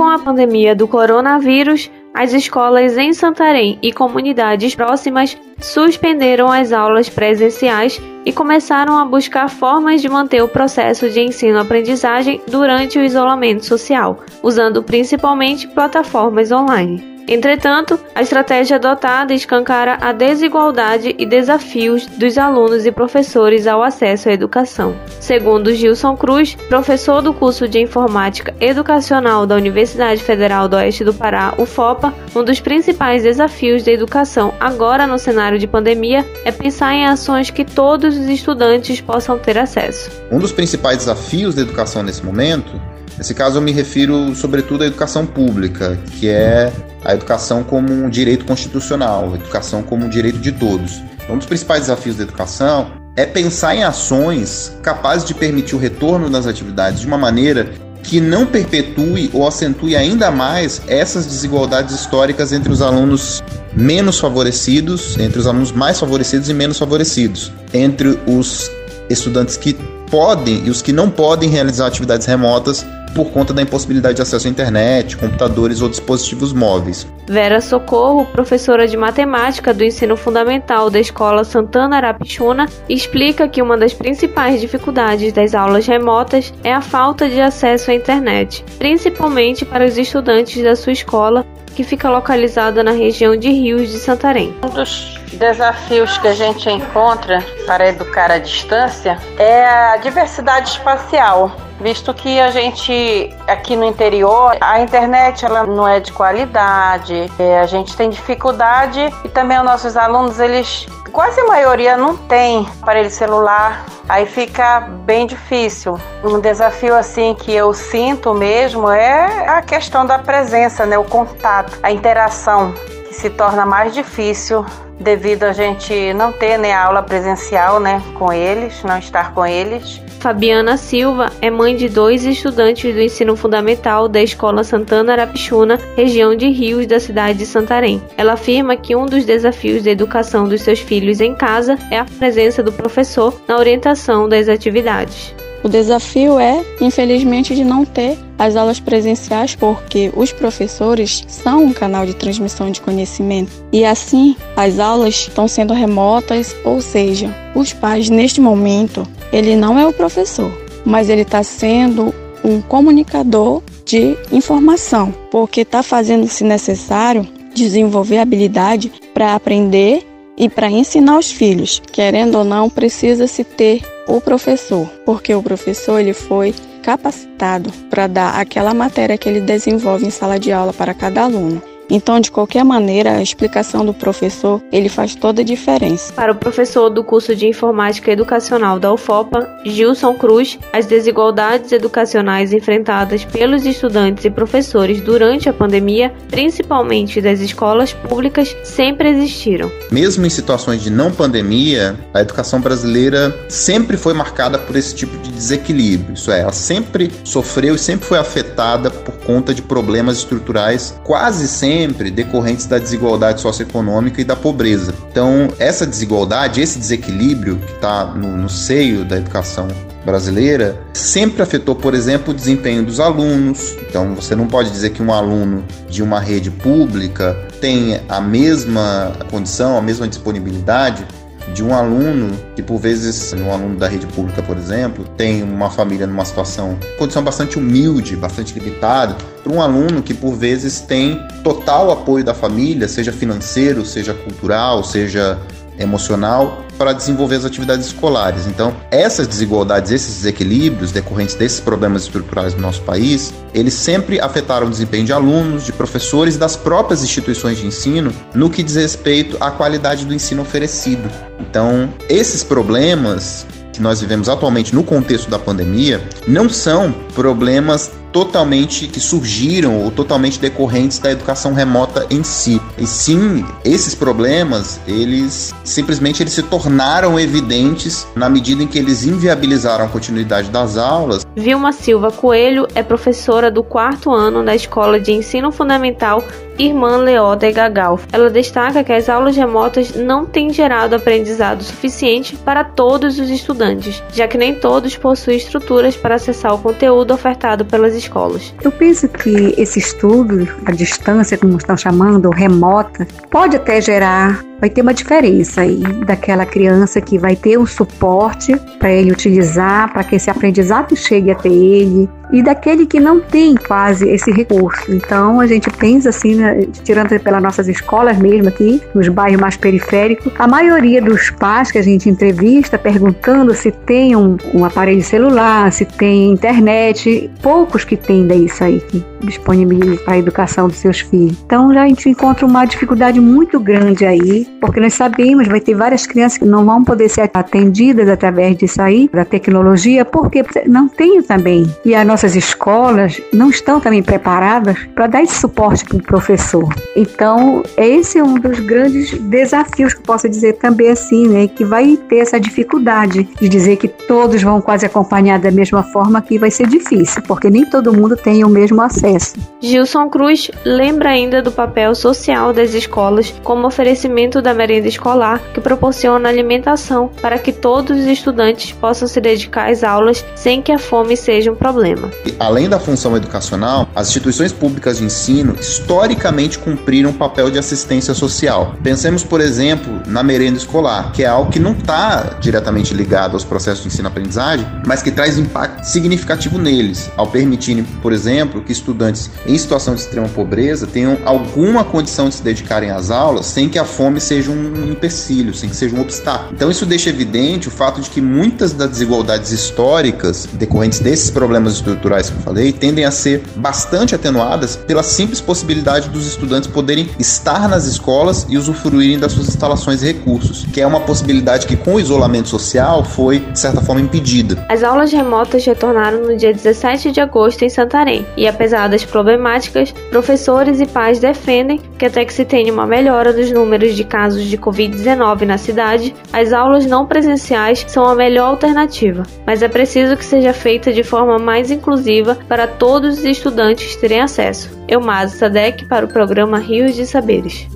com 0.00 0.08
a 0.08 0.18
pandemia 0.18 0.74
do 0.74 0.88
coronavírus, 0.88 1.90
as 2.14 2.32
escolas 2.32 2.96
em 2.96 3.12
Santarém 3.12 3.78
e 3.82 3.92
comunidades 3.92 4.74
próximas 4.74 5.36
suspenderam 5.60 6.50
as 6.50 6.72
aulas 6.72 7.10
presenciais 7.10 8.00
e 8.24 8.32
começaram 8.32 8.96
a 8.96 9.04
buscar 9.04 9.50
formas 9.50 10.00
de 10.00 10.08
manter 10.08 10.42
o 10.42 10.48
processo 10.48 11.10
de 11.10 11.20
ensino-aprendizagem 11.20 12.40
durante 12.48 12.98
o 12.98 13.04
isolamento 13.04 13.66
social, 13.66 14.20
usando 14.42 14.82
principalmente 14.82 15.68
plataformas 15.68 16.50
online. 16.50 17.09
Entretanto, 17.28 17.98
a 18.14 18.22
estratégia 18.22 18.76
adotada 18.76 19.32
escancara 19.32 19.98
a 20.00 20.12
desigualdade 20.12 21.14
e 21.18 21.24
desafios 21.24 22.06
dos 22.06 22.36
alunos 22.36 22.86
e 22.86 22.92
professores 22.92 23.66
ao 23.66 23.82
acesso 23.82 24.28
à 24.28 24.32
educação. 24.32 24.96
Segundo 25.20 25.72
Gilson 25.74 26.16
Cruz, 26.16 26.54
professor 26.68 27.22
do 27.22 27.32
curso 27.32 27.68
de 27.68 27.80
Informática 27.80 28.54
Educacional 28.60 29.46
da 29.46 29.54
Universidade 29.54 30.22
Federal 30.22 30.68
do 30.68 30.76
Oeste 30.76 31.04
do 31.04 31.14
Pará, 31.14 31.54
UFOPA, 31.58 32.12
um 32.34 32.42
dos 32.42 32.60
principais 32.60 33.22
desafios 33.22 33.82
da 33.82 33.92
educação 33.92 34.52
agora 34.58 35.06
no 35.06 35.18
cenário 35.18 35.58
de 35.58 35.66
pandemia 35.66 36.26
é 36.44 36.50
pensar 36.50 36.94
em 36.94 37.06
ações 37.06 37.50
que 37.50 37.64
todos 37.64 38.16
os 38.16 38.26
estudantes 38.28 39.00
possam 39.00 39.38
ter 39.38 39.56
acesso. 39.56 40.10
Um 40.30 40.38
dos 40.38 40.52
principais 40.52 40.98
desafios 40.98 41.54
da 41.54 41.62
educação 41.62 42.02
nesse 42.02 42.24
momento 42.24 42.80
Nesse 43.20 43.34
caso, 43.34 43.58
eu 43.58 43.60
me 43.60 43.70
refiro 43.70 44.34
sobretudo 44.34 44.82
à 44.82 44.86
educação 44.86 45.26
pública, 45.26 45.98
que 46.18 46.26
é 46.26 46.72
a 47.04 47.14
educação 47.14 47.62
como 47.62 47.92
um 47.92 48.08
direito 48.08 48.44
constitucional, 48.44 49.32
a 49.32 49.36
educação 49.36 49.82
como 49.82 50.06
um 50.06 50.08
direito 50.08 50.38
de 50.38 50.52
todos. 50.52 51.02
Um 51.28 51.38
dos 51.38 51.46
principais 51.46 51.82
desafios 51.82 52.16
da 52.16 52.24
educação 52.24 52.90
é 53.16 53.24
pensar 53.26 53.74
em 53.74 53.82
ações 53.82 54.76
capazes 54.82 55.26
de 55.26 55.34
permitir 55.34 55.74
o 55.74 55.78
retorno 55.78 56.28
das 56.28 56.46
atividades 56.46 57.00
de 57.00 57.06
uma 57.06 57.18
maneira 57.18 57.70
que 58.02 58.20
não 58.20 58.46
perpetue 58.46 59.30
ou 59.32 59.46
acentue 59.46 59.94
ainda 59.94 60.30
mais 60.30 60.80
essas 60.88 61.26
desigualdades 61.26 61.94
históricas 61.94 62.52
entre 62.52 62.72
os 62.72 62.80
alunos 62.80 63.42
menos 63.72 64.18
favorecidos, 64.18 65.16
entre 65.18 65.38
os 65.38 65.46
alunos 65.46 65.70
mais 65.70 66.00
favorecidos 66.00 66.48
e 66.48 66.54
menos 66.54 66.78
favorecidos, 66.78 67.52
entre 67.72 68.18
os 68.26 68.70
estudantes 69.08 69.56
que 69.56 69.74
podem 70.10 70.64
e 70.66 70.70
os 70.70 70.82
que 70.82 70.92
não 70.92 71.08
podem 71.10 71.48
realizar 71.48 71.86
atividades 71.86 72.26
remotas 72.26 72.84
por 73.14 73.30
conta 73.30 73.52
da 73.52 73.62
impossibilidade 73.62 74.16
de 74.16 74.22
acesso 74.22 74.46
à 74.46 74.50
internet, 74.50 75.16
computadores 75.16 75.80
ou 75.82 75.88
dispositivos 75.88 76.52
móveis. 76.52 77.06
Vera 77.26 77.60
Socorro, 77.60 78.26
professora 78.26 78.86
de 78.88 78.96
matemática 78.96 79.72
do 79.72 79.84
ensino 79.84 80.16
fundamental 80.16 80.90
da 80.90 80.98
Escola 80.98 81.44
Santana 81.44 81.96
Arapixuna, 81.96 82.66
explica 82.88 83.48
que 83.48 83.62
uma 83.62 83.76
das 83.76 83.92
principais 83.92 84.60
dificuldades 84.60 85.32
das 85.32 85.54
aulas 85.54 85.86
remotas 85.86 86.52
é 86.64 86.72
a 86.72 86.80
falta 86.80 87.28
de 87.28 87.40
acesso 87.40 87.90
à 87.90 87.94
internet, 87.94 88.64
principalmente 88.78 89.64
para 89.64 89.84
os 89.84 89.96
estudantes 89.96 90.62
da 90.62 90.74
sua 90.74 90.92
escola, 90.92 91.46
que 91.74 91.84
fica 91.84 92.10
localizada 92.10 92.82
na 92.82 92.92
região 92.92 93.36
de 93.36 93.48
Rios 93.48 93.90
de 93.90 93.98
Santarém. 93.98 94.54
Um 94.64 94.70
dos 94.70 95.19
desafios 95.32 96.18
que 96.18 96.28
a 96.28 96.34
gente 96.34 96.68
encontra 96.68 97.44
para 97.66 97.88
educar 97.88 98.30
à 98.30 98.38
distância 98.38 99.18
é 99.38 99.64
a 99.64 99.96
diversidade 99.96 100.70
espacial 100.70 101.50
visto 101.80 102.12
que 102.12 102.38
a 102.38 102.50
gente 102.50 103.34
aqui 103.48 103.74
no 103.74 103.84
interior, 103.84 104.56
a 104.60 104.80
internet 104.80 105.44
ela 105.44 105.64
não 105.64 105.88
é 105.88 105.98
de 105.98 106.12
qualidade, 106.12 107.30
é, 107.38 107.58
a 107.58 107.66
gente 107.66 107.96
tem 107.96 108.10
dificuldade 108.10 109.00
e 109.24 109.28
também 109.28 109.58
os 109.58 109.64
nossos 109.64 109.96
alunos, 109.96 110.38
eles 110.38 110.86
quase 111.10 111.40
a 111.40 111.46
maioria 111.46 111.96
não 111.96 112.16
tem 112.16 112.68
aparelho 112.82 113.10
celular, 113.10 113.84
aí 114.08 114.26
fica 114.26 114.80
bem 114.80 115.26
difícil. 115.26 115.98
Um 116.22 116.38
desafio 116.38 116.94
assim 116.94 117.34
que 117.34 117.52
eu 117.52 117.72
sinto 117.72 118.34
mesmo 118.34 118.88
é 118.88 119.48
a 119.48 119.62
questão 119.62 120.06
da 120.06 120.18
presença, 120.18 120.84
né, 120.86 120.98
o 120.98 121.04
contato, 121.04 121.78
a 121.82 121.90
interação 121.90 122.72
que 123.08 123.14
se 123.14 123.30
torna 123.30 123.64
mais 123.64 123.92
difícil 123.94 124.64
devido 125.00 125.44
a 125.44 125.52
gente 125.52 126.12
não 126.12 126.30
ter 126.30 126.58
né, 126.58 126.72
aula 126.72 127.02
presencial 127.02 127.80
né, 127.80 128.02
com 128.18 128.32
eles, 128.32 128.82
não 128.84 128.98
estar 128.98 129.32
com 129.32 129.46
eles. 129.46 130.00
Fabiana 130.20 130.76
Silva 130.76 131.32
é 131.40 131.48
mãe 131.48 131.74
de 131.74 131.88
dois 131.88 132.26
estudantes 132.26 132.94
do 132.94 133.00
ensino 133.00 133.34
fundamental 133.34 134.06
da 134.06 134.22
Escola 134.22 134.62
Santana 134.62 135.12
Arapixuna, 135.12 135.80
região 135.96 136.36
de 136.36 136.50
Rios 136.50 136.86
da 136.86 137.00
cidade 137.00 137.38
de 137.38 137.46
Santarém. 137.46 138.02
Ela 138.18 138.34
afirma 138.34 138.76
que 138.76 138.94
um 138.94 139.06
dos 139.06 139.24
desafios 139.24 139.82
da 139.82 139.90
educação 139.90 140.46
dos 140.46 140.60
seus 140.60 140.80
filhos 140.80 141.22
em 141.22 141.34
casa 141.34 141.78
é 141.90 141.98
a 141.98 142.04
presença 142.04 142.62
do 142.62 142.70
professor 142.70 143.34
na 143.48 143.56
orientação 143.56 144.28
das 144.28 144.46
atividades. 144.46 145.34
O 145.62 145.68
desafio 145.68 146.38
é, 146.38 146.64
infelizmente, 146.80 147.54
de 147.54 147.64
não 147.64 147.84
ter 147.84 148.18
as 148.38 148.56
aulas 148.56 148.80
presenciais, 148.80 149.54
porque 149.54 150.10
os 150.16 150.32
professores 150.32 151.24
são 151.28 151.64
um 151.64 151.72
canal 151.72 152.06
de 152.06 152.14
transmissão 152.14 152.70
de 152.70 152.80
conhecimento 152.80 153.52
e 153.70 153.84
assim 153.84 154.34
as 154.56 154.78
aulas 154.78 155.14
estão 155.14 155.46
sendo 155.46 155.74
remotas, 155.74 156.56
ou 156.64 156.80
seja, 156.80 157.34
os 157.54 157.72
pais 157.72 158.08
neste 158.08 158.40
momento 158.40 159.06
ele 159.32 159.54
não 159.54 159.78
é 159.78 159.86
o 159.86 159.92
professor, 159.92 160.50
mas 160.84 161.10
ele 161.10 161.22
está 161.22 161.42
sendo 161.42 162.14
um 162.42 162.62
comunicador 162.62 163.62
de 163.84 164.16
informação, 164.32 165.12
porque 165.30 165.60
está 165.60 165.82
fazendo 165.82 166.26
se 166.26 166.44
necessário 166.44 167.26
desenvolver 167.54 168.18
habilidade 168.18 168.90
para 169.12 169.34
aprender 169.34 170.06
e 170.36 170.48
para 170.48 170.70
ensinar 170.70 171.18
os 171.18 171.30
filhos. 171.30 171.82
Querendo 171.92 172.38
ou 172.38 172.44
não, 172.44 172.70
precisa 172.70 173.26
se 173.26 173.44
ter 173.44 173.82
o 174.06 174.20
professor, 174.20 174.86
porque 175.04 175.34
o 175.34 175.42
professor 175.42 176.00
ele 176.00 176.12
foi 176.12 176.54
capacitado 176.82 177.70
para 177.88 178.06
dar 178.06 178.40
aquela 178.40 178.74
matéria 178.74 179.18
que 179.18 179.28
ele 179.28 179.40
desenvolve 179.40 180.06
em 180.06 180.10
sala 180.10 180.38
de 180.38 180.52
aula 180.52 180.72
para 180.72 180.94
cada 180.94 181.22
aluno. 181.22 181.62
Então, 181.90 182.20
de 182.20 182.30
qualquer 182.30 182.64
maneira, 182.64 183.16
a 183.16 183.22
explicação 183.22 183.84
do 183.84 183.92
professor, 183.92 184.62
ele 184.70 184.88
faz 184.88 185.16
toda 185.16 185.42
a 185.42 185.44
diferença. 185.44 186.12
Para 186.12 186.30
o 186.30 186.36
professor 186.36 186.88
do 186.88 187.02
curso 187.02 187.34
de 187.34 187.48
Informática 187.48 188.12
Educacional 188.12 188.78
da 188.78 188.92
UFOPA, 188.92 189.58
Gilson 189.64 190.14
Cruz, 190.14 190.56
as 190.72 190.86
desigualdades 190.86 191.72
educacionais 191.72 192.52
enfrentadas 192.52 193.24
pelos 193.24 193.66
estudantes 193.66 194.24
e 194.24 194.30
professores 194.30 195.00
durante 195.00 195.48
a 195.48 195.52
pandemia, 195.52 196.12
principalmente 196.28 197.20
das 197.20 197.40
escolas 197.40 197.92
públicas, 197.92 198.56
sempre 198.62 199.08
existiram. 199.08 199.70
Mesmo 199.90 200.24
em 200.24 200.30
situações 200.30 200.82
de 200.82 200.90
não 200.90 201.10
pandemia, 201.10 201.98
a 202.14 202.20
educação 202.20 202.60
brasileira 202.60 203.36
sempre 203.48 203.96
foi 203.96 204.14
marcada 204.14 204.58
por 204.58 204.76
esse 204.76 204.94
tipo 204.94 205.16
de 205.18 205.32
desequilíbrio. 205.32 206.14
Isso 206.14 206.30
é, 206.30 206.40
ela 206.40 206.52
sempre 206.52 207.10
sofreu 207.24 207.74
e 207.74 207.78
sempre 207.78 208.06
foi 208.06 208.18
afetada 208.18 208.90
por 208.90 209.14
conta 209.18 209.52
de 209.52 209.62
problemas 209.62 210.18
estruturais 210.18 210.94
quase 211.02 211.48
sempre 211.48 211.79
sempre 211.80 212.10
decorrentes 212.10 212.66
da 212.66 212.78
desigualdade 212.78 213.40
socioeconômica 213.40 214.20
e 214.20 214.24
da 214.24 214.36
pobreza. 214.36 214.94
Então, 215.10 215.48
essa 215.58 215.86
desigualdade, 215.86 216.60
esse 216.60 216.78
desequilíbrio 216.78 217.56
que 217.56 217.72
está 217.72 218.04
no, 218.04 218.36
no 218.36 218.50
seio 218.50 219.02
da 219.02 219.16
educação 219.16 219.66
brasileira 220.04 220.78
sempre 220.92 221.42
afetou, 221.42 221.74
por 221.74 221.94
exemplo, 221.94 222.32
o 222.32 222.36
desempenho 222.36 222.84
dos 222.84 223.00
alunos. 223.00 223.76
Então, 223.88 224.14
você 224.14 224.36
não 224.36 224.46
pode 224.46 224.70
dizer 224.70 224.90
que 224.90 225.02
um 225.02 225.12
aluno 225.12 225.64
de 225.88 226.02
uma 226.02 226.20
rede 226.20 226.50
pública 226.50 227.34
tem 227.60 228.00
a 228.08 228.20
mesma 228.20 229.12
condição, 229.30 229.78
a 229.78 229.82
mesma 229.82 230.06
disponibilidade 230.06 231.06
de 231.54 231.62
um 231.64 231.74
aluno 231.74 232.30
que 232.54 232.62
por 232.62 232.78
vezes 232.78 233.32
um 233.32 233.50
aluno 233.50 233.76
da 233.76 233.88
rede 233.88 234.06
pública, 234.06 234.42
por 234.42 234.56
exemplo, 234.56 235.04
tem 235.16 235.42
uma 235.42 235.70
família 235.70 236.06
numa 236.06 236.24
situação, 236.24 236.78
condição 236.98 237.22
bastante 237.22 237.58
humilde, 237.58 238.16
bastante 238.16 238.58
limitada, 238.58 239.16
para 239.42 239.52
um 239.52 239.60
aluno 239.60 240.02
que 240.02 240.14
por 240.14 240.34
vezes 240.34 240.80
tem 240.80 241.20
total 241.42 241.90
apoio 241.90 242.24
da 242.24 242.34
família, 242.34 242.88
seja 242.88 243.12
financeiro, 243.12 243.84
seja 243.84 244.14
cultural, 244.14 244.84
seja 244.84 245.38
emocional 245.78 246.64
para 246.80 246.94
desenvolver 246.94 247.36
as 247.36 247.44
atividades 247.44 247.88
escolares. 247.88 248.46
Então, 248.46 248.74
essas 248.90 249.26
desigualdades, 249.26 249.92
esses 249.92 250.14
desequilíbrios 250.14 250.90
decorrentes 250.90 251.34
desses 251.34 251.60
problemas 251.60 252.04
estruturais 252.04 252.54
do 252.54 252.60
nosso 252.62 252.80
país, 252.80 253.34
eles 253.52 253.74
sempre 253.74 254.18
afetaram 254.18 254.66
o 254.66 254.70
desempenho 254.70 255.04
de 255.04 255.12
alunos, 255.12 255.66
de 255.66 255.74
professores 255.74 256.36
e 256.36 256.38
das 256.38 256.56
próprias 256.56 257.02
instituições 257.04 257.58
de 257.58 257.66
ensino 257.66 258.10
no 258.34 258.48
que 258.48 258.62
diz 258.62 258.76
respeito 258.76 259.36
à 259.40 259.50
qualidade 259.50 260.06
do 260.06 260.14
ensino 260.14 260.40
oferecido. 260.40 261.06
Então, 261.38 261.92
esses 262.08 262.42
problemas 262.42 263.44
que 263.74 263.82
nós 263.82 264.00
vivemos 264.00 264.30
atualmente 264.30 264.74
no 264.74 264.82
contexto 264.82 265.28
da 265.28 265.38
pandemia 265.38 266.02
não 266.26 266.48
são 266.48 266.92
problemas 267.14 267.90
totalmente 268.12 268.86
que 268.86 269.00
surgiram 269.00 269.82
ou 269.82 269.90
totalmente 269.90 270.38
decorrentes 270.38 270.98
da 270.98 271.10
educação 271.10 271.52
remota 271.52 272.06
em 272.10 272.22
si. 272.22 272.60
E 272.78 272.86
sim, 272.86 273.44
esses 273.64 273.94
problemas, 273.94 274.80
eles 274.86 275.54
simplesmente 275.64 276.22
eles 276.22 276.32
se 276.32 276.42
tornaram 276.42 277.18
evidentes 277.18 278.06
na 278.14 278.28
medida 278.28 278.62
em 278.62 278.66
que 278.66 278.78
eles 278.78 279.04
inviabilizaram 279.04 279.84
a 279.84 279.88
continuidade 279.88 280.50
das 280.50 280.76
aulas. 280.76 281.26
Vilma 281.36 281.72
Silva 281.72 282.10
Coelho 282.10 282.66
é 282.74 282.82
professora 282.82 283.50
do 283.50 283.62
quarto 283.62 284.10
ano 284.10 284.44
da 284.44 284.54
Escola 284.54 284.98
de 284.98 285.12
Ensino 285.12 285.52
Fundamental 285.52 286.24
Irmã 286.60 286.98
Leota 286.98 287.50
Gagal. 287.50 287.98
Ela 288.12 288.28
destaca 288.28 288.84
que 288.84 288.92
as 288.92 289.08
aulas 289.08 289.34
remotas 289.34 289.94
não 289.94 290.26
têm 290.26 290.52
gerado 290.52 290.94
aprendizado 290.94 291.64
suficiente 291.64 292.36
para 292.36 292.62
todos 292.62 293.18
os 293.18 293.30
estudantes, 293.30 294.02
já 294.12 294.28
que 294.28 294.36
nem 294.36 294.54
todos 294.54 294.94
possuem 294.94 295.38
estruturas 295.38 295.96
para 295.96 296.16
acessar 296.16 296.54
o 296.54 296.58
conteúdo 296.58 297.14
ofertado 297.14 297.64
pelas 297.64 297.94
escolas. 297.94 298.54
Eu 298.62 298.70
penso 298.70 299.08
que 299.08 299.54
esse 299.56 299.78
estudo 299.78 300.46
à 300.66 300.72
distância, 300.72 301.38
como 301.38 301.56
estão 301.56 301.78
chamando, 301.78 302.28
remota, 302.28 303.08
pode 303.30 303.56
até 303.56 303.80
gerar 303.80 304.49
vai 304.60 304.68
ter 304.68 304.82
uma 304.82 304.94
diferença 304.94 305.62
aí 305.62 305.82
daquela 306.06 306.44
criança 306.44 307.00
que 307.00 307.18
vai 307.18 307.34
ter 307.34 307.58
um 307.58 307.66
suporte 307.66 308.54
para 308.78 308.90
ele 308.90 309.10
utilizar, 309.10 309.92
para 309.92 310.04
que 310.04 310.16
esse 310.16 310.30
aprendizado 310.30 310.94
chegue 310.94 311.30
até 311.30 311.48
ele, 311.48 312.08
e 312.32 312.42
daquele 312.42 312.86
que 312.86 313.00
não 313.00 313.20
tem 313.20 313.54
quase 313.54 314.08
esse 314.08 314.30
recurso. 314.30 314.92
Então 314.92 315.40
a 315.40 315.46
gente 315.46 315.68
pensa 315.70 316.10
assim, 316.10 316.36
né, 316.36 316.66
tirando 316.84 317.18
pelas 317.20 317.42
nossas 317.42 317.68
escolas 317.68 318.18
mesmo 318.18 318.48
aqui, 318.48 318.80
nos 318.94 319.08
bairros 319.08 319.40
mais 319.40 319.56
periféricos, 319.56 320.32
a 320.38 320.46
maioria 320.46 321.02
dos 321.02 321.30
pais 321.30 321.72
que 321.72 321.78
a 321.78 321.82
gente 321.82 322.08
entrevista 322.08 322.78
perguntando 322.78 323.54
se 323.54 323.70
tem 323.70 324.14
um, 324.14 324.36
um 324.54 324.64
aparelho 324.64 325.02
celular, 325.02 325.72
se 325.72 325.84
tem 325.84 326.32
internet, 326.32 327.30
poucos 327.42 327.84
que 327.84 327.96
têm 327.96 328.20
isso 328.44 328.62
aí 328.62 328.80
que 328.80 329.04
disponibiliza 329.22 329.96
para 330.02 330.14
a 330.14 330.18
educação 330.18 330.68
dos 330.68 330.76
seus 330.76 331.00
filhos. 331.00 331.36
Então 331.44 331.72
já 331.72 331.82
a 331.82 331.88
gente 331.88 332.08
encontra 332.08 332.46
uma 332.46 332.64
dificuldade 332.64 333.20
muito 333.20 333.58
grande 333.58 334.04
aí 334.04 334.46
porque 334.60 334.80
nós 334.80 334.94
sabemos 334.94 335.48
vai 335.48 335.60
ter 335.60 335.74
várias 335.74 336.06
crianças 336.06 336.38
que 336.38 336.44
não 336.44 336.64
vão 336.64 336.84
poder 336.84 337.08
ser 337.08 337.30
atendidas 337.32 338.08
através 338.08 338.56
disso 338.56 338.80
aí, 338.80 339.08
da 339.12 339.24
tecnologia, 339.24 340.04
porque 340.04 340.44
não 340.66 340.88
tem 340.88 341.22
também. 341.22 341.64
E 341.84 341.94
as 341.94 342.06
nossas 342.06 342.36
escolas 342.36 343.20
não 343.32 343.50
estão 343.50 343.80
também 343.80 344.02
preparadas 344.02 344.76
para 344.94 345.06
dar 345.06 345.22
esse 345.22 345.34
suporte 345.34 345.84
para 345.84 345.96
o 345.96 346.02
professor. 346.02 346.68
Então, 346.96 347.62
esse 347.76 348.18
é 348.18 348.22
um 348.22 348.34
dos 348.34 348.60
grandes 348.60 349.18
desafios 349.18 349.94
que 349.94 350.00
eu 350.00 350.04
posso 350.04 350.28
dizer 350.28 350.54
também 350.54 350.90
assim, 350.90 351.28
né, 351.28 351.48
que 351.48 351.64
vai 351.64 351.96
ter 352.08 352.18
essa 352.18 352.38
dificuldade 352.38 353.28
de 353.40 353.48
dizer 353.48 353.76
que 353.76 353.88
todos 353.88 354.42
vão 354.42 354.60
quase 354.60 354.86
acompanhar 354.86 355.38
da 355.38 355.50
mesma 355.50 355.82
forma 355.82 356.20
que 356.20 356.38
vai 356.38 356.50
ser 356.50 356.66
difícil, 356.66 357.22
porque 357.22 357.50
nem 357.50 357.64
todo 357.64 357.92
mundo 357.92 358.16
tem 358.16 358.44
o 358.44 358.48
mesmo 358.48 358.80
acesso. 358.82 359.34
Gilson 359.60 360.08
Cruz 360.08 360.50
lembra 360.64 361.10
ainda 361.10 361.42
do 361.42 361.52
papel 361.52 361.94
social 361.94 362.52
das 362.52 362.74
escolas 362.74 363.34
como 363.42 363.66
oferecimento 363.66 364.39
da 364.42 364.54
merenda 364.54 364.88
escolar, 364.88 365.40
que 365.52 365.60
proporciona 365.60 366.28
alimentação 366.28 367.10
para 367.20 367.38
que 367.38 367.52
todos 367.52 367.98
os 367.98 368.06
estudantes 368.06 368.72
possam 368.72 369.06
se 369.06 369.20
dedicar 369.20 369.70
às 369.70 369.82
aulas 369.82 370.24
sem 370.34 370.62
que 370.62 370.72
a 370.72 370.78
fome 370.78 371.16
seja 371.16 371.52
um 371.52 371.56
problema. 371.56 372.10
Além 372.38 372.68
da 372.68 372.78
função 372.78 373.16
educacional, 373.16 373.88
as 373.94 374.08
instituições 374.08 374.52
públicas 374.52 374.98
de 374.98 375.04
ensino 375.04 375.56
historicamente 375.58 376.58
cumpriram 376.58 377.10
um 377.10 377.14
papel 377.14 377.50
de 377.50 377.58
assistência 377.58 378.14
social. 378.14 378.74
Pensemos, 378.82 379.24
por 379.24 379.40
exemplo, 379.40 380.00
na 380.06 380.22
merenda 380.22 380.58
escolar, 380.58 381.12
que 381.12 381.22
é 381.22 381.26
algo 381.26 381.50
que 381.50 381.58
não 381.58 381.72
está 381.72 382.36
diretamente 382.40 382.94
ligado 382.94 383.34
aos 383.34 383.44
processos 383.44 383.82
de 383.82 383.88
ensino-aprendizagem, 383.88 384.66
mas 384.86 385.02
que 385.02 385.10
traz 385.10 385.38
impacto 385.38 385.84
significativo 385.84 386.58
neles, 386.58 387.10
ao 387.16 387.26
permitir, 387.26 387.84
por 388.02 388.12
exemplo, 388.12 388.62
que 388.62 388.72
estudantes 388.72 389.30
em 389.46 389.56
situação 389.56 389.94
de 389.94 390.00
extrema 390.00 390.28
pobreza 390.28 390.86
tenham 390.86 391.18
alguma 391.24 391.84
condição 391.84 392.28
de 392.28 392.34
se 392.34 392.42
dedicarem 392.42 392.90
às 392.90 393.10
aulas 393.10 393.46
sem 393.46 393.68
que 393.68 393.78
a 393.78 393.84
fome 393.84 394.20
seja 394.30 394.52
um 394.52 394.92
empecilho, 394.92 395.52
sem 395.52 395.68
que 395.68 395.74
seja 395.74 395.96
um 395.96 396.00
obstáculo. 396.00 396.52
Então 396.54 396.70
isso 396.70 396.86
deixa 396.86 397.10
evidente 397.10 397.66
o 397.66 397.70
fato 397.70 398.00
de 398.00 398.08
que 398.08 398.20
muitas 398.20 398.72
das 398.72 398.88
desigualdades 398.88 399.50
históricas 399.50 400.46
decorrentes 400.52 401.00
desses 401.00 401.32
problemas 401.32 401.72
estruturais 401.74 402.30
que 402.30 402.36
eu 402.36 402.42
falei 402.42 402.72
tendem 402.72 403.04
a 403.04 403.10
ser 403.10 403.42
bastante 403.56 404.14
atenuadas 404.14 404.76
pela 404.76 405.02
simples 405.02 405.40
possibilidade 405.40 406.08
dos 406.10 406.28
estudantes 406.28 406.70
poderem 406.70 407.10
estar 407.18 407.68
nas 407.68 407.86
escolas 407.86 408.46
e 408.48 408.56
usufruírem 408.56 409.18
das 409.18 409.32
suas 409.32 409.48
instalações 409.48 410.00
e 410.04 410.06
recursos, 410.06 410.64
que 410.72 410.80
é 410.80 410.86
uma 410.86 411.00
possibilidade 411.00 411.66
que 411.66 411.76
com 411.76 411.96
o 411.96 412.00
isolamento 412.00 412.48
social 412.48 413.02
foi, 413.02 413.40
de 413.40 413.58
certa 413.58 413.80
forma, 413.80 414.00
impedida. 414.00 414.64
As 414.68 414.84
aulas 414.84 415.10
remotas 415.10 415.64
retornaram 415.64 416.22
no 416.22 416.36
dia 416.36 416.52
17 416.52 417.10
de 417.10 417.20
agosto 417.20 417.64
em 417.64 417.68
Santarém, 417.68 418.24
e 418.36 418.46
apesar 418.46 418.88
das 418.88 419.04
problemáticas, 419.04 419.92
professores 420.08 420.80
e 420.80 420.86
pais 420.86 421.18
defendem 421.18 421.80
que 421.98 422.06
até 422.06 422.24
que 422.24 422.32
se 422.32 422.44
tenha 422.44 422.72
uma 422.72 422.86
melhora 422.86 423.32
dos 423.32 423.50
números 423.50 423.96
de 423.96 424.04
casos 424.04 424.19
de 424.28 424.58
Covid-19 424.58 425.42
na 425.42 425.58
cidade, 425.58 426.14
as 426.32 426.52
aulas 426.52 426.86
não 426.86 427.06
presenciais 427.06 427.84
são 427.88 428.04
a 428.04 428.14
melhor 428.14 428.48
alternativa, 428.48 429.22
mas 429.46 429.62
é 429.62 429.68
preciso 429.68 430.16
que 430.16 430.24
seja 430.24 430.52
feita 430.52 430.92
de 430.92 431.02
forma 431.02 431.38
mais 431.38 431.70
inclusiva 431.70 432.38
para 432.48 432.66
todos 432.66 433.18
os 433.18 433.24
estudantes 433.24 433.96
terem 433.96 434.20
acesso. 434.20 434.70
Elmazo 434.86 435.36
Sadek 435.36 435.86
para 435.86 436.04
o 436.04 436.08
programa 436.08 436.58
Rios 436.58 436.94
de 436.94 437.06
Saberes. 437.06 437.66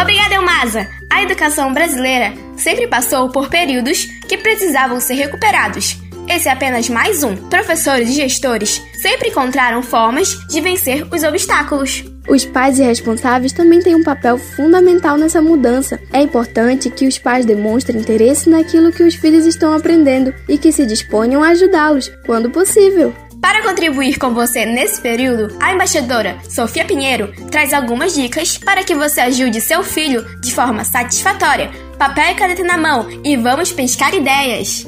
Obrigada, 0.00 0.34
Elmasa! 0.34 0.88
A 1.12 1.22
educação 1.22 1.74
brasileira 1.74 2.32
sempre 2.56 2.86
passou 2.86 3.28
por 3.28 3.48
períodos 3.48 4.04
que 4.28 4.38
precisavam 4.38 5.00
ser 5.00 5.14
recuperados. 5.14 5.98
Esse 6.28 6.48
é 6.48 6.52
apenas 6.52 6.88
mais 6.88 7.22
um. 7.24 7.34
Professores 7.48 8.10
e 8.10 8.12
gestores 8.12 8.82
sempre 9.00 9.30
encontraram 9.30 9.82
formas 9.82 10.28
de 10.46 10.60
vencer 10.60 11.06
os 11.10 11.22
obstáculos. 11.22 12.04
Os 12.28 12.44
pais 12.44 12.78
e 12.78 12.82
responsáveis 12.82 13.52
também 13.52 13.80
têm 13.80 13.94
um 13.94 14.02
papel 14.02 14.36
fundamental 14.36 15.16
nessa 15.16 15.40
mudança. 15.40 15.98
É 16.12 16.20
importante 16.20 16.90
que 16.90 17.06
os 17.06 17.18
pais 17.18 17.46
demonstrem 17.46 18.00
interesse 18.00 18.50
naquilo 18.50 18.92
que 18.92 19.02
os 19.02 19.14
filhos 19.14 19.46
estão 19.46 19.72
aprendendo 19.72 20.34
e 20.46 20.58
que 20.58 20.70
se 20.70 20.84
disponham 20.84 21.42
a 21.42 21.48
ajudá-los, 21.48 22.12
quando 22.26 22.50
possível. 22.50 23.14
Para 23.40 23.62
contribuir 23.62 24.18
com 24.18 24.34
você 24.34 24.66
nesse 24.66 25.00
período, 25.00 25.56
a 25.60 25.72
embaixadora 25.72 26.36
Sofia 26.50 26.84
Pinheiro 26.84 27.32
traz 27.50 27.72
algumas 27.72 28.14
dicas 28.14 28.58
para 28.58 28.84
que 28.84 28.94
você 28.94 29.20
ajude 29.20 29.60
seu 29.60 29.82
filho 29.82 30.24
de 30.40 30.52
forma 30.52 30.84
satisfatória. 30.84 31.70
Papel 31.98 32.32
e 32.32 32.34
caneta 32.34 32.64
na 32.64 32.76
mão 32.76 33.08
e 33.24 33.36
vamos 33.36 33.72
pescar 33.72 34.14
ideias! 34.14 34.86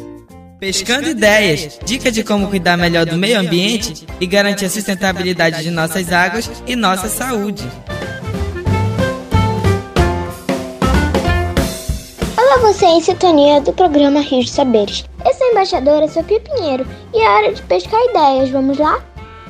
Pescando 0.61 1.09
Ideias, 1.09 1.79
dica 1.87 2.13
de 2.13 2.23
como 2.23 2.51
cuidar 2.51 2.77
melhor 2.77 3.07
do 3.07 3.17
meio 3.17 3.41
ambiente 3.41 4.07
e 4.21 4.27
garantir 4.27 4.67
a 4.67 4.69
sustentabilidade 4.69 5.63
de 5.63 5.71
nossas 5.71 6.13
águas 6.13 6.51
e 6.67 6.77
nossa 6.77 7.09
saúde. 7.09 7.67
Olá, 12.37 12.59
você 12.59 12.85
em 12.85 13.01
sintonia 13.01 13.63
do 13.63 13.73
programa 13.73 14.21
Rio 14.21 14.45
de 14.45 14.51
Saberes. 14.51 15.03
Eu 15.25 15.33
sou 15.33 15.47
a 15.47 15.51
embaixadora 15.53 16.07
Sofia 16.09 16.41
Pinheiro 16.41 16.87
e 17.15 17.19
é 17.19 17.27
hora 17.27 17.55
de 17.55 17.63
pescar 17.63 17.99
ideias, 18.11 18.51
vamos 18.51 18.77
lá? 18.77 19.03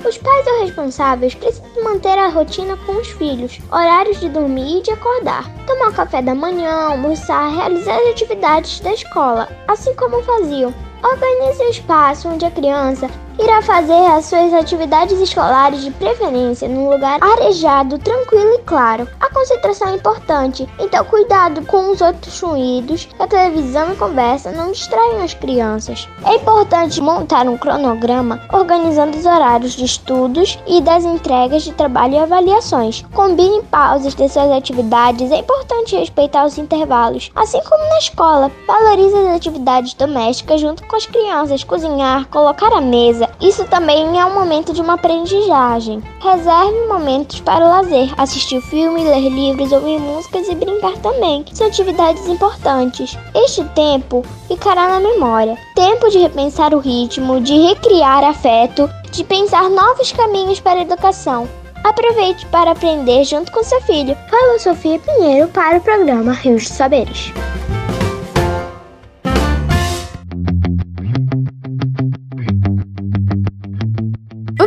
Os 0.08 0.16
pais 0.16 0.46
ou 0.46 0.64
responsáveis 0.64 1.34
precisam 1.34 1.82
manter 1.82 2.16
a 2.18 2.28
rotina 2.28 2.76
com 2.86 2.92
os 2.92 3.08
filhos, 3.08 3.58
horários 3.72 4.20
de 4.20 4.28
dormir 4.28 4.78
e 4.78 4.82
de 4.82 4.92
acordar, 4.92 5.52
tomar 5.66 5.92
café 5.92 6.22
da 6.22 6.36
manhã, 6.36 6.70
almoçar, 6.70 7.50
realizar 7.50 7.96
as 7.96 8.10
atividades 8.10 8.78
da 8.78 8.92
escola, 8.94 9.48
assim 9.66 9.92
como 9.94 10.22
faziam 10.22 10.72
Organize 11.02 11.62
o 11.62 11.70
espaço 11.70 12.28
onde 12.28 12.44
a 12.44 12.50
criança 12.50 13.08
irá 13.42 13.62
fazer 13.62 14.06
as 14.06 14.26
suas 14.26 14.52
atividades 14.52 15.18
escolares 15.18 15.82
de 15.82 15.90
preferência 15.92 16.68
num 16.68 16.90
lugar 16.90 17.18
arejado, 17.22 17.98
tranquilo 17.98 18.54
e 18.54 18.58
claro. 18.62 19.08
A 19.18 19.28
concentração 19.32 19.88
é 19.88 19.94
importante, 19.94 20.68
então 20.78 21.04
cuidado 21.04 21.64
com 21.66 21.90
os 21.90 22.00
outros 22.00 22.38
ruídos 22.40 23.06
que 23.06 23.22
a 23.22 23.26
televisão 23.26 23.92
e 23.92 23.96
conversa 23.96 24.52
não 24.52 24.72
distraiam 24.72 25.22
as 25.22 25.34
crianças. 25.34 26.08
É 26.24 26.34
importante 26.34 27.00
montar 27.00 27.46
um 27.48 27.56
cronograma 27.56 28.40
organizando 28.52 29.16
os 29.16 29.24
horários 29.24 29.72
de 29.72 29.84
estudos 29.84 30.58
e 30.66 30.80
das 30.80 31.04
entregas 31.04 31.62
de 31.62 31.72
trabalho 31.72 32.14
e 32.14 32.18
avaliações. 32.18 33.04
Combine 33.14 33.62
pausas 33.62 34.14
de 34.14 34.28
suas 34.28 34.50
atividades, 34.50 35.30
é 35.30 35.38
importante 35.38 35.96
respeitar 35.96 36.44
os 36.44 36.58
intervalos, 36.58 37.30
assim 37.34 37.60
como 37.68 37.82
na 37.88 37.98
escola. 37.98 38.50
Valorize 38.66 39.14
as 39.14 39.36
atividades 39.36 39.94
domésticas 39.94 40.60
junto 40.60 40.86
com 40.86 40.96
as 40.96 41.06
crianças, 41.06 41.64
cozinhar, 41.64 42.26
colocar 42.28 42.72
a 42.72 42.80
mesa, 42.80 43.29
isso 43.40 43.64
também 43.64 44.18
é 44.18 44.24
um 44.24 44.34
momento 44.34 44.72
de 44.72 44.80
uma 44.80 44.94
aprendizagem. 44.94 46.02
Reserve 46.20 46.88
momentos 46.88 47.40
para 47.40 47.64
o 47.64 47.68
lazer, 47.68 48.12
assistir 48.16 48.60
filme, 48.62 49.04
ler 49.04 49.28
livros, 49.28 49.72
ouvir 49.72 49.98
músicas 49.98 50.48
e 50.48 50.54
brincar 50.54 50.96
também. 50.98 51.44
São 51.52 51.66
atividades 51.66 52.26
importantes. 52.26 53.16
Este 53.34 53.64
tempo 53.70 54.24
ficará 54.48 54.88
na 54.88 55.00
memória. 55.00 55.56
Tempo 55.74 56.08
de 56.10 56.18
repensar 56.18 56.74
o 56.74 56.78
ritmo, 56.78 57.40
de 57.40 57.56
recriar 57.68 58.24
afeto, 58.24 58.88
de 59.10 59.24
pensar 59.24 59.68
novos 59.70 60.12
caminhos 60.12 60.60
para 60.60 60.78
a 60.78 60.82
educação. 60.82 61.48
Aproveite 61.82 62.44
para 62.46 62.72
aprender 62.72 63.24
junto 63.24 63.50
com 63.52 63.64
seu 63.64 63.80
filho. 63.82 64.16
Falou 64.30 64.58
Sofia 64.58 64.98
Pinheiro 64.98 65.48
para 65.48 65.78
o 65.78 65.80
programa 65.80 66.32
Rios 66.32 66.64
de 66.64 66.68
Saberes. 66.68 67.32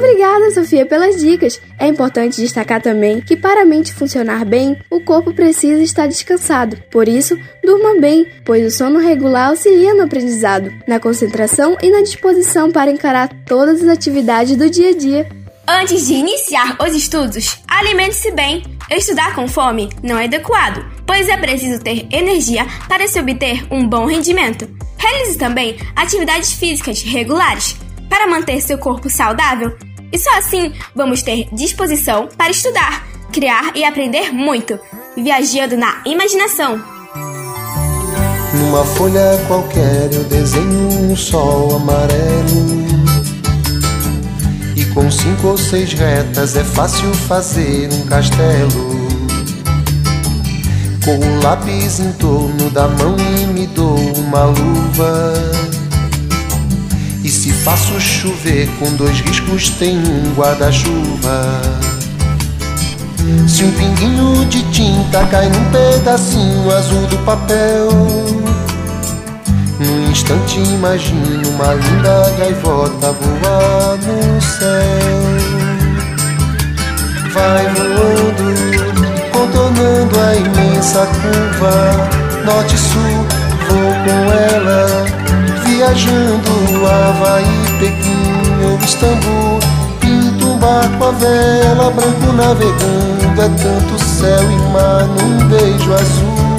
Obrigada, 0.04 0.52
Sofia, 0.52 0.86
pelas 0.86 1.22
dicas. 1.22 1.62
É 1.80 1.88
importante 1.88 2.42
destacar 2.42 2.82
também 2.82 3.22
que 3.22 3.38
para 3.38 3.62
a 3.62 3.66
mente 3.66 3.94
funcionar 3.94 4.44
bem, 4.44 4.78
o 4.90 5.00
corpo 5.00 5.34
precisa 5.34 5.82
estar 5.82 6.08
descansado. 6.08 6.76
Por 6.92 7.08
isso, 7.08 7.40
durma 7.64 8.02
bem, 8.02 8.28
pois 8.44 8.66
o 8.66 8.78
sono 8.78 9.00
regular 9.00 9.48
auxilia 9.48 9.94
no 9.94 10.04
aprendizado, 10.04 10.70
na 10.86 11.00
concentração 11.00 11.78
e 11.82 11.90
na 11.90 12.02
disposição 12.02 12.70
para 12.70 12.92
encarar 12.92 13.30
todas 13.46 13.82
as 13.82 13.88
atividades 13.88 14.58
do 14.58 14.70
dia 14.70 14.90
a 14.90 14.94
dia. 14.94 15.30
Antes 15.66 16.06
de 16.06 16.16
iniciar 16.16 16.76
os 16.86 16.94
estudos, 16.94 17.60
alimente-se 17.66 18.30
bem. 18.32 18.62
Estudar 18.92 19.34
com 19.34 19.48
fome 19.48 19.88
não 20.04 20.20
é 20.20 20.26
adequado, 20.26 20.86
pois 21.08 21.30
é 21.30 21.38
preciso 21.38 21.82
ter 21.82 22.06
energia 22.12 22.68
para 22.90 23.08
se 23.08 23.18
obter 23.22 23.66
um 23.72 23.88
bom 23.88 24.06
rendimento. 24.06 24.68
Realize 24.98 25.38
também 25.38 25.78
atividades 25.96 26.52
físicas 26.52 27.02
regulares 27.02 27.78
para 28.10 28.28
manter 28.28 28.60
seu 28.60 28.78
corpo 28.78 29.10
saudável 29.10 29.74
e 30.14 30.20
só 30.20 30.30
assim 30.38 30.72
vamos 30.96 31.24
ter 31.24 31.48
disposição 31.52 32.30
para 32.38 32.52
estudar, 32.52 33.04
criar 33.32 33.76
e 33.76 33.84
aprender 33.84 34.32
muito, 34.32 34.80
viajando 35.18 35.76
na 35.76 36.04
imaginação. 36.06 36.80
Numa 38.54 38.86
folha 38.86 39.44
qualquer 39.48 40.14
eu 40.14 40.24
desenho 40.26 41.12
um 41.12 41.16
sol 41.16 41.76
amarelo. 41.76 42.84
E 44.76 44.86
com 44.94 45.10
cinco 45.10 45.48
ou 45.48 45.58
seis 45.58 45.94
retas 45.94 46.56
é 46.56 46.64
fácil 46.64 47.12
fazer 47.16 47.92
um 47.92 48.06
castelo. 48.06 48.94
Com 51.04 51.18
o 51.18 51.42
lápis 51.42 52.00
em 52.00 52.12
torno 52.14 52.70
da 52.70 52.88
mão 52.88 53.16
e 53.18 53.46
me 53.48 53.66
dou 53.68 53.98
uma 53.98 54.46
luva. 54.46 55.83
E 57.24 57.30
se 57.30 57.54
faço 57.54 57.98
chover 58.02 58.68
com 58.78 58.94
dois 58.96 59.22
riscos, 59.22 59.70
tem 59.70 59.98
um 59.98 60.34
guarda-chuva. 60.36 61.62
Se 63.48 63.64
um 63.64 63.72
pinguinho 63.72 64.46
de 64.48 64.62
tinta 64.72 65.26
cai 65.28 65.48
num 65.48 65.72
pedacinho 65.72 66.70
azul 66.70 67.08
do 67.08 67.18
papel, 67.20 67.90
num 69.80 70.12
instante 70.12 70.60
imagino 70.60 71.48
uma 71.52 71.74
linda 71.76 72.30
gaivota 72.38 73.14
voar 73.14 73.98
no 74.06 74.42
céu. 74.42 75.64
Vai 77.32 77.66
voando, 77.70 79.32
contornando 79.32 80.20
a 80.20 80.36
imensa 80.36 81.06
curva, 81.06 82.44
norte-sul, 82.46 83.26
vou 83.70 83.94
com 84.04 84.32
ela 84.34 85.23
Viajando 85.84 86.88
Havaí, 86.88 87.44
Pequim 87.78 88.72
ou 88.72 88.80
Istambul 88.80 89.60
Pinto 90.00 90.46
um 90.46 90.58
barco 90.58 91.04
a 91.04 91.12
vela, 91.12 91.92
branco 91.92 92.32
navegando 92.32 93.42
É 93.42 93.50
tanto 93.62 94.02
céu 94.02 94.44
e 94.44 94.72
mar 94.72 95.06
num 95.08 95.50
beijo 95.50 95.94
azul. 95.94 96.54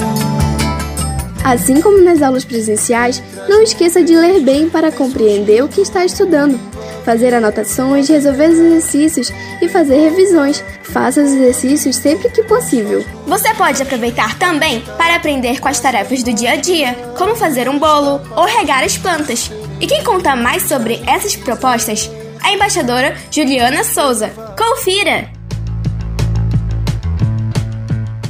Assim 1.43 1.81
como 1.81 2.03
nas 2.03 2.21
aulas 2.21 2.45
presenciais, 2.45 3.21
não 3.49 3.63
esqueça 3.63 4.03
de 4.03 4.15
ler 4.15 4.41
bem 4.41 4.69
para 4.69 4.91
compreender 4.91 5.63
o 5.63 5.67
que 5.67 5.81
está 5.81 6.05
estudando 6.05 6.59
fazer 7.05 7.33
anotações, 7.33 8.09
resolver 8.09 8.49
os 8.49 8.57
exercícios 8.59 9.31
e 9.61 9.69
fazer 9.69 9.97
revisões. 9.97 10.61
Faça 10.81 11.21
os 11.21 11.31
exercícios 11.31 11.95
sempre 11.95 12.29
que 12.29 12.43
possível. 12.43 13.05
Você 13.27 13.53
pode 13.53 13.81
aproveitar 13.81 14.37
também 14.39 14.81
para 14.97 15.15
aprender 15.15 15.61
com 15.61 15.67
as 15.67 15.79
tarefas 15.79 16.23
do 16.23 16.33
dia 16.33 16.53
a 16.53 16.55
dia, 16.55 16.95
como 17.17 17.35
fazer 17.35 17.69
um 17.69 17.77
bolo 17.77 18.19
ou 18.35 18.45
regar 18.45 18.83
as 18.83 18.97
plantas. 18.97 19.51
E 19.79 19.85
quem 19.85 20.03
conta 20.03 20.35
mais 20.35 20.63
sobre 20.63 21.01
essas 21.05 21.35
propostas 21.35 22.09
é 22.43 22.47
a 22.47 22.53
embaixadora 22.53 23.15
Juliana 23.31 23.83
Souza. 23.83 24.29
Confira! 24.57 25.29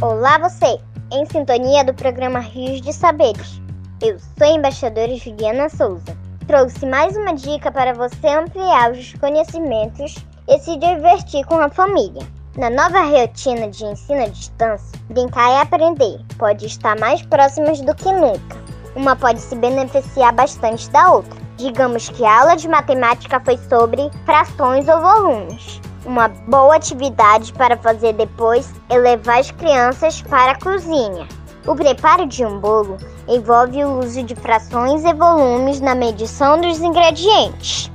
Olá 0.01 0.38
você, 0.38 0.77
em 1.11 1.25
sintonia 1.25 1.83
do 1.83 1.93
programa 1.93 2.39
Rios 2.39 2.81
de 2.81 2.91
Saberes. 2.91 3.61
Eu 4.01 4.19
sou 4.19 4.45
a 4.45 4.51
embaixadora 4.51 5.15
Juliana 5.15 5.69
Souza. 5.69 6.24
Trouxe 6.47 6.86
mais 6.86 7.17
uma 7.17 7.34
dica 7.34 7.71
para 7.71 7.91
você 7.95 8.27
ampliar 8.27 8.91
os 8.91 9.13
conhecimentos 9.13 10.15
e 10.47 10.60
se 10.60 10.77
divertir 10.77 11.43
com 11.45 11.55
a 11.55 11.69
família. 11.69 12.21
Na 12.55 12.69
nova 12.69 13.01
rotina 13.01 13.67
de 13.67 13.84
ensino 13.84 14.21
à 14.21 14.27
distância, 14.27 14.99
brincar 15.10 15.49
e 15.49 15.62
aprender 15.62 16.19
pode 16.38 16.67
estar 16.67 16.99
mais 16.99 17.23
próximas 17.23 17.81
do 17.81 17.95
que 17.95 18.12
nunca. 18.12 18.58
Uma 18.95 19.15
pode 19.15 19.41
se 19.41 19.55
beneficiar 19.55 20.34
bastante 20.34 20.88
da 20.91 21.13
outra. 21.13 21.41
Digamos 21.58 22.10
que 22.10 22.23
a 22.23 22.41
aula 22.41 22.55
de 22.55 22.67
matemática 22.67 23.39
foi 23.39 23.58
sobre 23.58 24.12
frações 24.23 24.88
ou 24.88 25.01
volumes. 25.01 25.81
Uma 26.05 26.27
boa 26.27 26.75
atividade 26.75 27.51
para 27.53 27.75
fazer 27.75 28.13
depois 28.13 28.71
é 28.89 28.99
levar 28.99 29.39
as 29.39 29.49
crianças 29.49 30.21
para 30.21 30.51
a 30.51 30.60
cozinha. 30.60 31.27
O 31.67 31.75
preparo 31.75 32.28
de 32.28 32.45
um 32.45 32.60
bolo 32.60 32.97
envolve 33.28 33.84
o 33.84 33.99
uso 33.99 34.21
de 34.21 34.36
frações 34.36 35.04
e 35.04 35.12
volumes 35.13 35.82
na 35.82 35.95
medição 35.95 36.62
dos 36.62 36.80
ingredientes, 36.80 37.89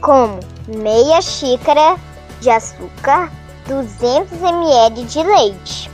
como 0.00 0.38
meia 0.68 1.20
xícara 1.20 1.96
de 2.40 2.48
açúcar, 2.50 3.28
200 3.66 4.40
ml 4.40 5.04
de 5.06 5.22
leite. 5.24 5.90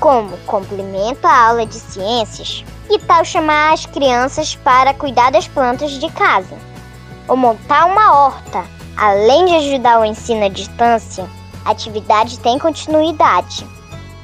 Como 0.00 0.36
complemento 0.38 1.24
à 1.24 1.48
aula 1.50 1.64
de 1.64 1.76
ciências, 1.76 2.64
que 2.88 2.98
tal 2.98 3.24
chamar 3.24 3.72
as 3.72 3.86
crianças 3.86 4.56
para 4.56 4.92
cuidar 4.92 5.30
das 5.30 5.46
plantas 5.46 5.92
de 5.92 6.10
casa? 6.10 6.58
Ou 7.28 7.36
montar 7.36 7.86
uma 7.86 8.12
horta? 8.12 8.64
Além 8.96 9.44
de 9.44 9.54
ajudar 9.54 10.00
o 10.00 10.04
ensino 10.04 10.44
à 10.44 10.48
distância, 10.48 11.30
a 11.64 11.70
atividade 11.70 12.40
tem 12.40 12.58
continuidade, 12.58 13.64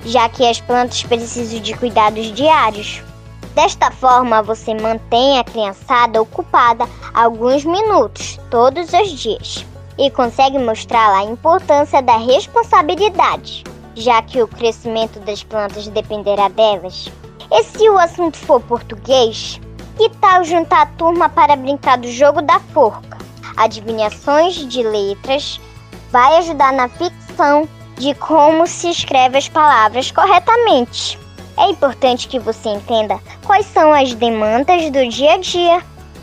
já 0.05 0.29
que 0.29 0.47
as 0.47 0.61
plantas 0.61 1.03
precisam 1.03 1.61
de 1.61 1.75
cuidados 1.77 2.33
diários. 2.33 3.03
Desta 3.55 3.91
forma, 3.91 4.43
você 4.43 4.75
mantém 4.75 5.38
a 5.38 5.45
criançada 5.45 6.21
ocupada 6.21 6.88
alguns 7.12 7.65
minutos 7.65 8.41
todos 8.51 8.93
os 8.93 9.11
dias 9.11 9.67
e 9.99 10.11
consegue 10.11 10.59
mostrar 10.59 11.15
a 11.15 11.25
importância 11.25 12.01
da 12.01 12.17
responsabilidade, 12.17 13.62
já 13.95 14.23
que 14.23 14.43
o 14.43 14.49
crescimento 14.49 15.21
das 15.21 15.43
plantas 15.43 15.87
dependerá 15.88 16.49
delas. 16.49 17.11
E 17.51 17.62
se 17.65 17.88
o 17.91 17.99
assunto 17.99 18.38
for 18.38 18.61
português, 18.61 19.61
que 19.97 20.09
tal 20.21 20.43
juntar 20.43 20.83
a 20.83 20.87
turma 20.87 21.29
para 21.29 21.55
brincar 21.55 21.99
do 21.99 22.11
jogo 22.11 22.41
da 22.41 22.59
forca? 22.59 23.19
Adivinhações 23.57 24.55
de 24.55 24.83
letras 24.83 25.61
vai 26.11 26.38
ajudar 26.38 26.73
na 26.73 26.88
ficção 26.88 27.69
de 27.99 28.15
como 28.15 28.67
se 28.67 28.91
escreve 28.91 29.39
as 29.39 29.49
palavras 29.49 30.11
corretamente. 30.11 31.19
É 31.57 31.71
importante 31.71 32.29
que 32.29 32.39
você 32.39 32.71
entenda 32.71 33.21
quais 33.45 33.67
são 33.67 33.93
as 33.93 34.15
demandas 34.15 34.91
do 34.91 35.07
dia 35.09 35.35
a 35.35 35.39
dia 35.39 35.83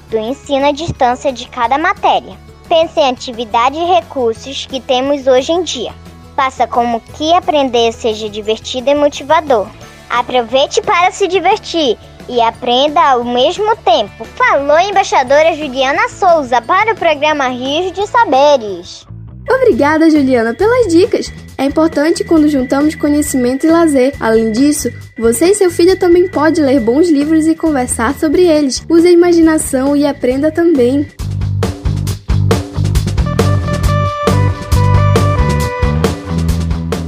do 0.10 0.18
ensino 0.18 0.68
à 0.68 0.72
distância 0.72 1.32
de 1.32 1.48
cada 1.48 1.78
matéria. 1.78 2.38
Pense 2.68 3.00
em 3.00 3.10
atividade 3.10 3.78
e 3.78 3.86
recursos 3.86 4.66
que 4.66 4.80
temos 4.80 5.28
hoje 5.28 5.52
em 5.52 5.64
dia. 5.64 5.94
Faça 6.36 6.68
como 6.68 7.02
que 7.02 7.34
aprender 7.34 7.92
seja 7.92 8.30
divertido 8.30 8.90
e 8.90 8.96
motivador. 8.96 9.68
Aproveite 10.10 10.82
para 10.82 11.12
se 11.12 11.28
divertir 11.28 11.98
e 12.28 12.42
aprenda 12.42 13.02
ao 13.02 13.24
mesmo 13.24 13.76
tempo. 13.78 14.24
Falou 14.24 14.76
a 14.76 14.84
embaixadora 14.84 15.56
Juliana 15.56 16.08
Souza 16.10 16.62
para 16.62 16.94
o 16.94 16.96
programa 16.96 17.48
Rios 17.48 17.92
de 17.92 18.06
Saberes. 18.08 19.09
Obrigada, 19.50 20.10
Juliana, 20.10 20.54
pelas 20.54 20.88
dicas. 20.88 21.32
É 21.58 21.66
importante 21.66 22.24
quando 22.24 22.48
juntamos 22.48 22.96
conhecimento 22.96 23.66
e 23.66 23.70
lazer. 23.70 24.14
Além 24.20 24.52
disso, 24.52 24.92
você 25.18 25.48
e 25.48 25.56
seu 25.56 25.72
filho 25.72 25.98
também 25.98 26.28
pode 26.28 26.62
ler 26.62 26.80
bons 26.80 27.10
livros 27.10 27.48
e 27.48 27.56
conversar 27.56 28.14
sobre 28.14 28.44
eles. 28.44 28.84
Use 28.88 29.08
a 29.08 29.12
imaginação 29.12 29.96
e 29.96 30.06
aprenda 30.06 30.52
também. 30.52 31.08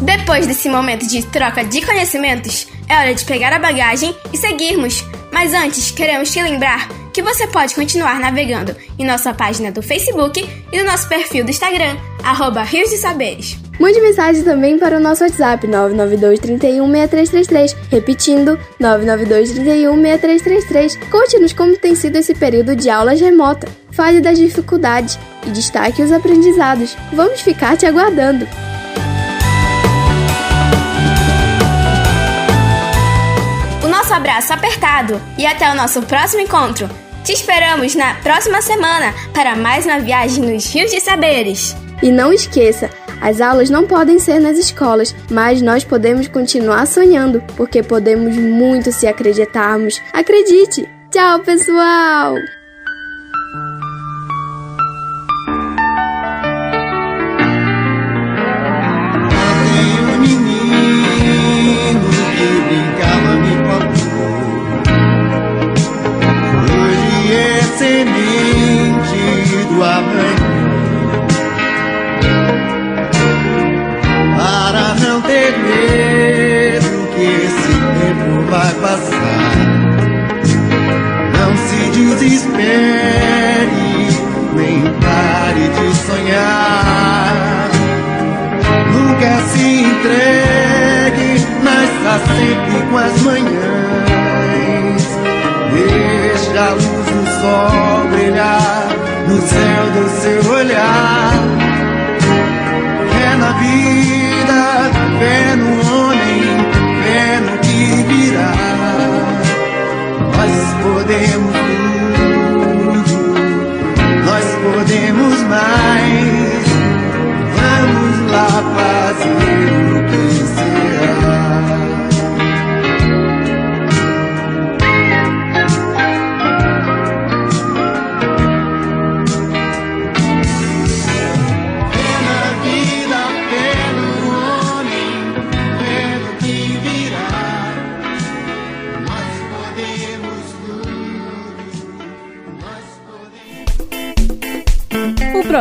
Depois 0.01 0.47
desse 0.47 0.67
momento 0.67 1.07
de 1.07 1.25
troca 1.27 1.63
de 1.63 1.81
conhecimentos, 1.85 2.67
é 2.89 2.97
hora 2.97 3.13
de 3.13 3.23
pegar 3.23 3.53
a 3.53 3.59
bagagem 3.59 4.15
e 4.33 4.37
seguirmos. 4.37 5.05
Mas 5.31 5.53
antes, 5.53 5.91
queremos 5.91 6.31
te 6.31 6.41
lembrar 6.41 7.00
que 7.13 7.21
você 7.21 7.47
pode 7.47 7.75
continuar 7.75 8.19
navegando 8.19 8.75
em 8.97 9.05
nossa 9.05 9.33
página 9.33 9.71
do 9.71 9.81
Facebook 9.81 10.47
e 10.71 10.77
no 10.77 10.85
nosso 10.85 11.07
perfil 11.07 11.43
do 11.43 11.51
Instagram, 11.51 11.97
arroba 12.23 12.63
Rios 12.63 12.89
de 12.89 12.97
Saberes. 12.97 13.57
Mande 13.79 13.99
mensagem 13.99 14.43
também 14.43 14.77
para 14.77 14.97
o 14.97 14.99
nosso 14.99 15.23
WhatsApp 15.23 15.65
992 15.65 16.39
31 16.39 16.85
6333. 16.91 17.75
Repetindo, 17.89 18.59
992 18.79 19.51
31 19.53 20.01
6333. 20.01 20.95
Conte-nos 21.09 21.53
como 21.53 21.75
tem 21.77 21.95
sido 21.95 22.17
esse 22.17 22.35
período 22.35 22.75
de 22.75 22.91
aulas 22.91 23.19
remota. 23.19 23.67
Fale 23.91 24.21
das 24.21 24.37
dificuldades 24.37 25.17
e 25.47 25.49
destaque 25.49 26.01
os 26.03 26.11
aprendizados. 26.11 26.95
Vamos 27.11 27.41
ficar 27.41 27.75
te 27.75 27.87
aguardando. 27.87 28.47
O 33.83 33.87
nosso 33.87 34.13
abraço 34.13 34.53
apertado 34.53 35.19
e 35.39 35.45
até 35.47 35.71
o 35.71 35.75
nosso 35.75 36.03
próximo 36.03 36.41
encontro. 36.41 36.87
Te 37.23 37.33
esperamos 37.33 37.93
na 37.93 38.15
próxima 38.15 38.61
semana 38.63 39.13
para 39.31 39.55
mais 39.55 39.85
uma 39.85 39.99
viagem 39.99 40.43
nos 40.43 40.65
Rios 40.73 40.89
de 40.89 40.99
Saberes. 40.99 41.75
E 42.01 42.09
não 42.09 42.33
esqueça, 42.33 42.89
as 43.21 43.39
aulas 43.39 43.69
não 43.69 43.85
podem 43.85 44.17
ser 44.17 44.39
nas 44.39 44.57
escolas, 44.57 45.15
mas 45.29 45.61
nós 45.61 45.83
podemos 45.83 46.27
continuar 46.27 46.87
sonhando, 46.87 47.39
porque 47.55 47.83
podemos 47.83 48.35
muito 48.35 48.91
se 48.91 49.05
acreditarmos. 49.05 50.01
Acredite! 50.11 50.89
Tchau, 51.11 51.39
pessoal! 51.41 52.35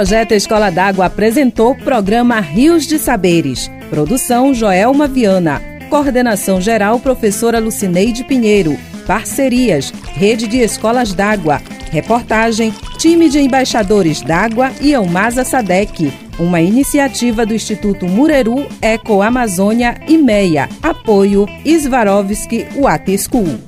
Projeto 0.00 0.32
Escola 0.32 0.70
d'Água 0.70 1.04
apresentou 1.04 1.72
o 1.72 1.74
programa 1.74 2.40
Rios 2.40 2.86
de 2.86 2.98
Saberes. 2.98 3.70
Produção 3.90 4.54
Joelma 4.54 5.06
Viana. 5.06 5.60
Coordenação 5.90 6.58
geral 6.58 6.98
professora 6.98 7.58
Lucineide 7.58 8.24
Pinheiro. 8.24 8.78
Parcerias 9.06 9.92
Rede 10.14 10.46
de 10.46 10.56
Escolas 10.56 11.12
d'Água. 11.12 11.60
Reportagem 11.90 12.72
Time 12.96 13.28
de 13.28 13.40
Embaixadores 13.40 14.22
d'Água 14.22 14.72
e 14.80 14.94
Elmasa 14.94 15.44
Sadec. 15.44 16.10
uma 16.38 16.62
iniciativa 16.62 17.44
do 17.44 17.52
Instituto 17.52 18.08
Mureru 18.08 18.66
Eco 18.80 19.20
Amazônia 19.20 20.00
e 20.08 20.16
MEIA. 20.16 20.66
Apoio 20.82 21.44
Svarovski 21.62 22.66
Water 22.74 23.18
School. 23.18 23.60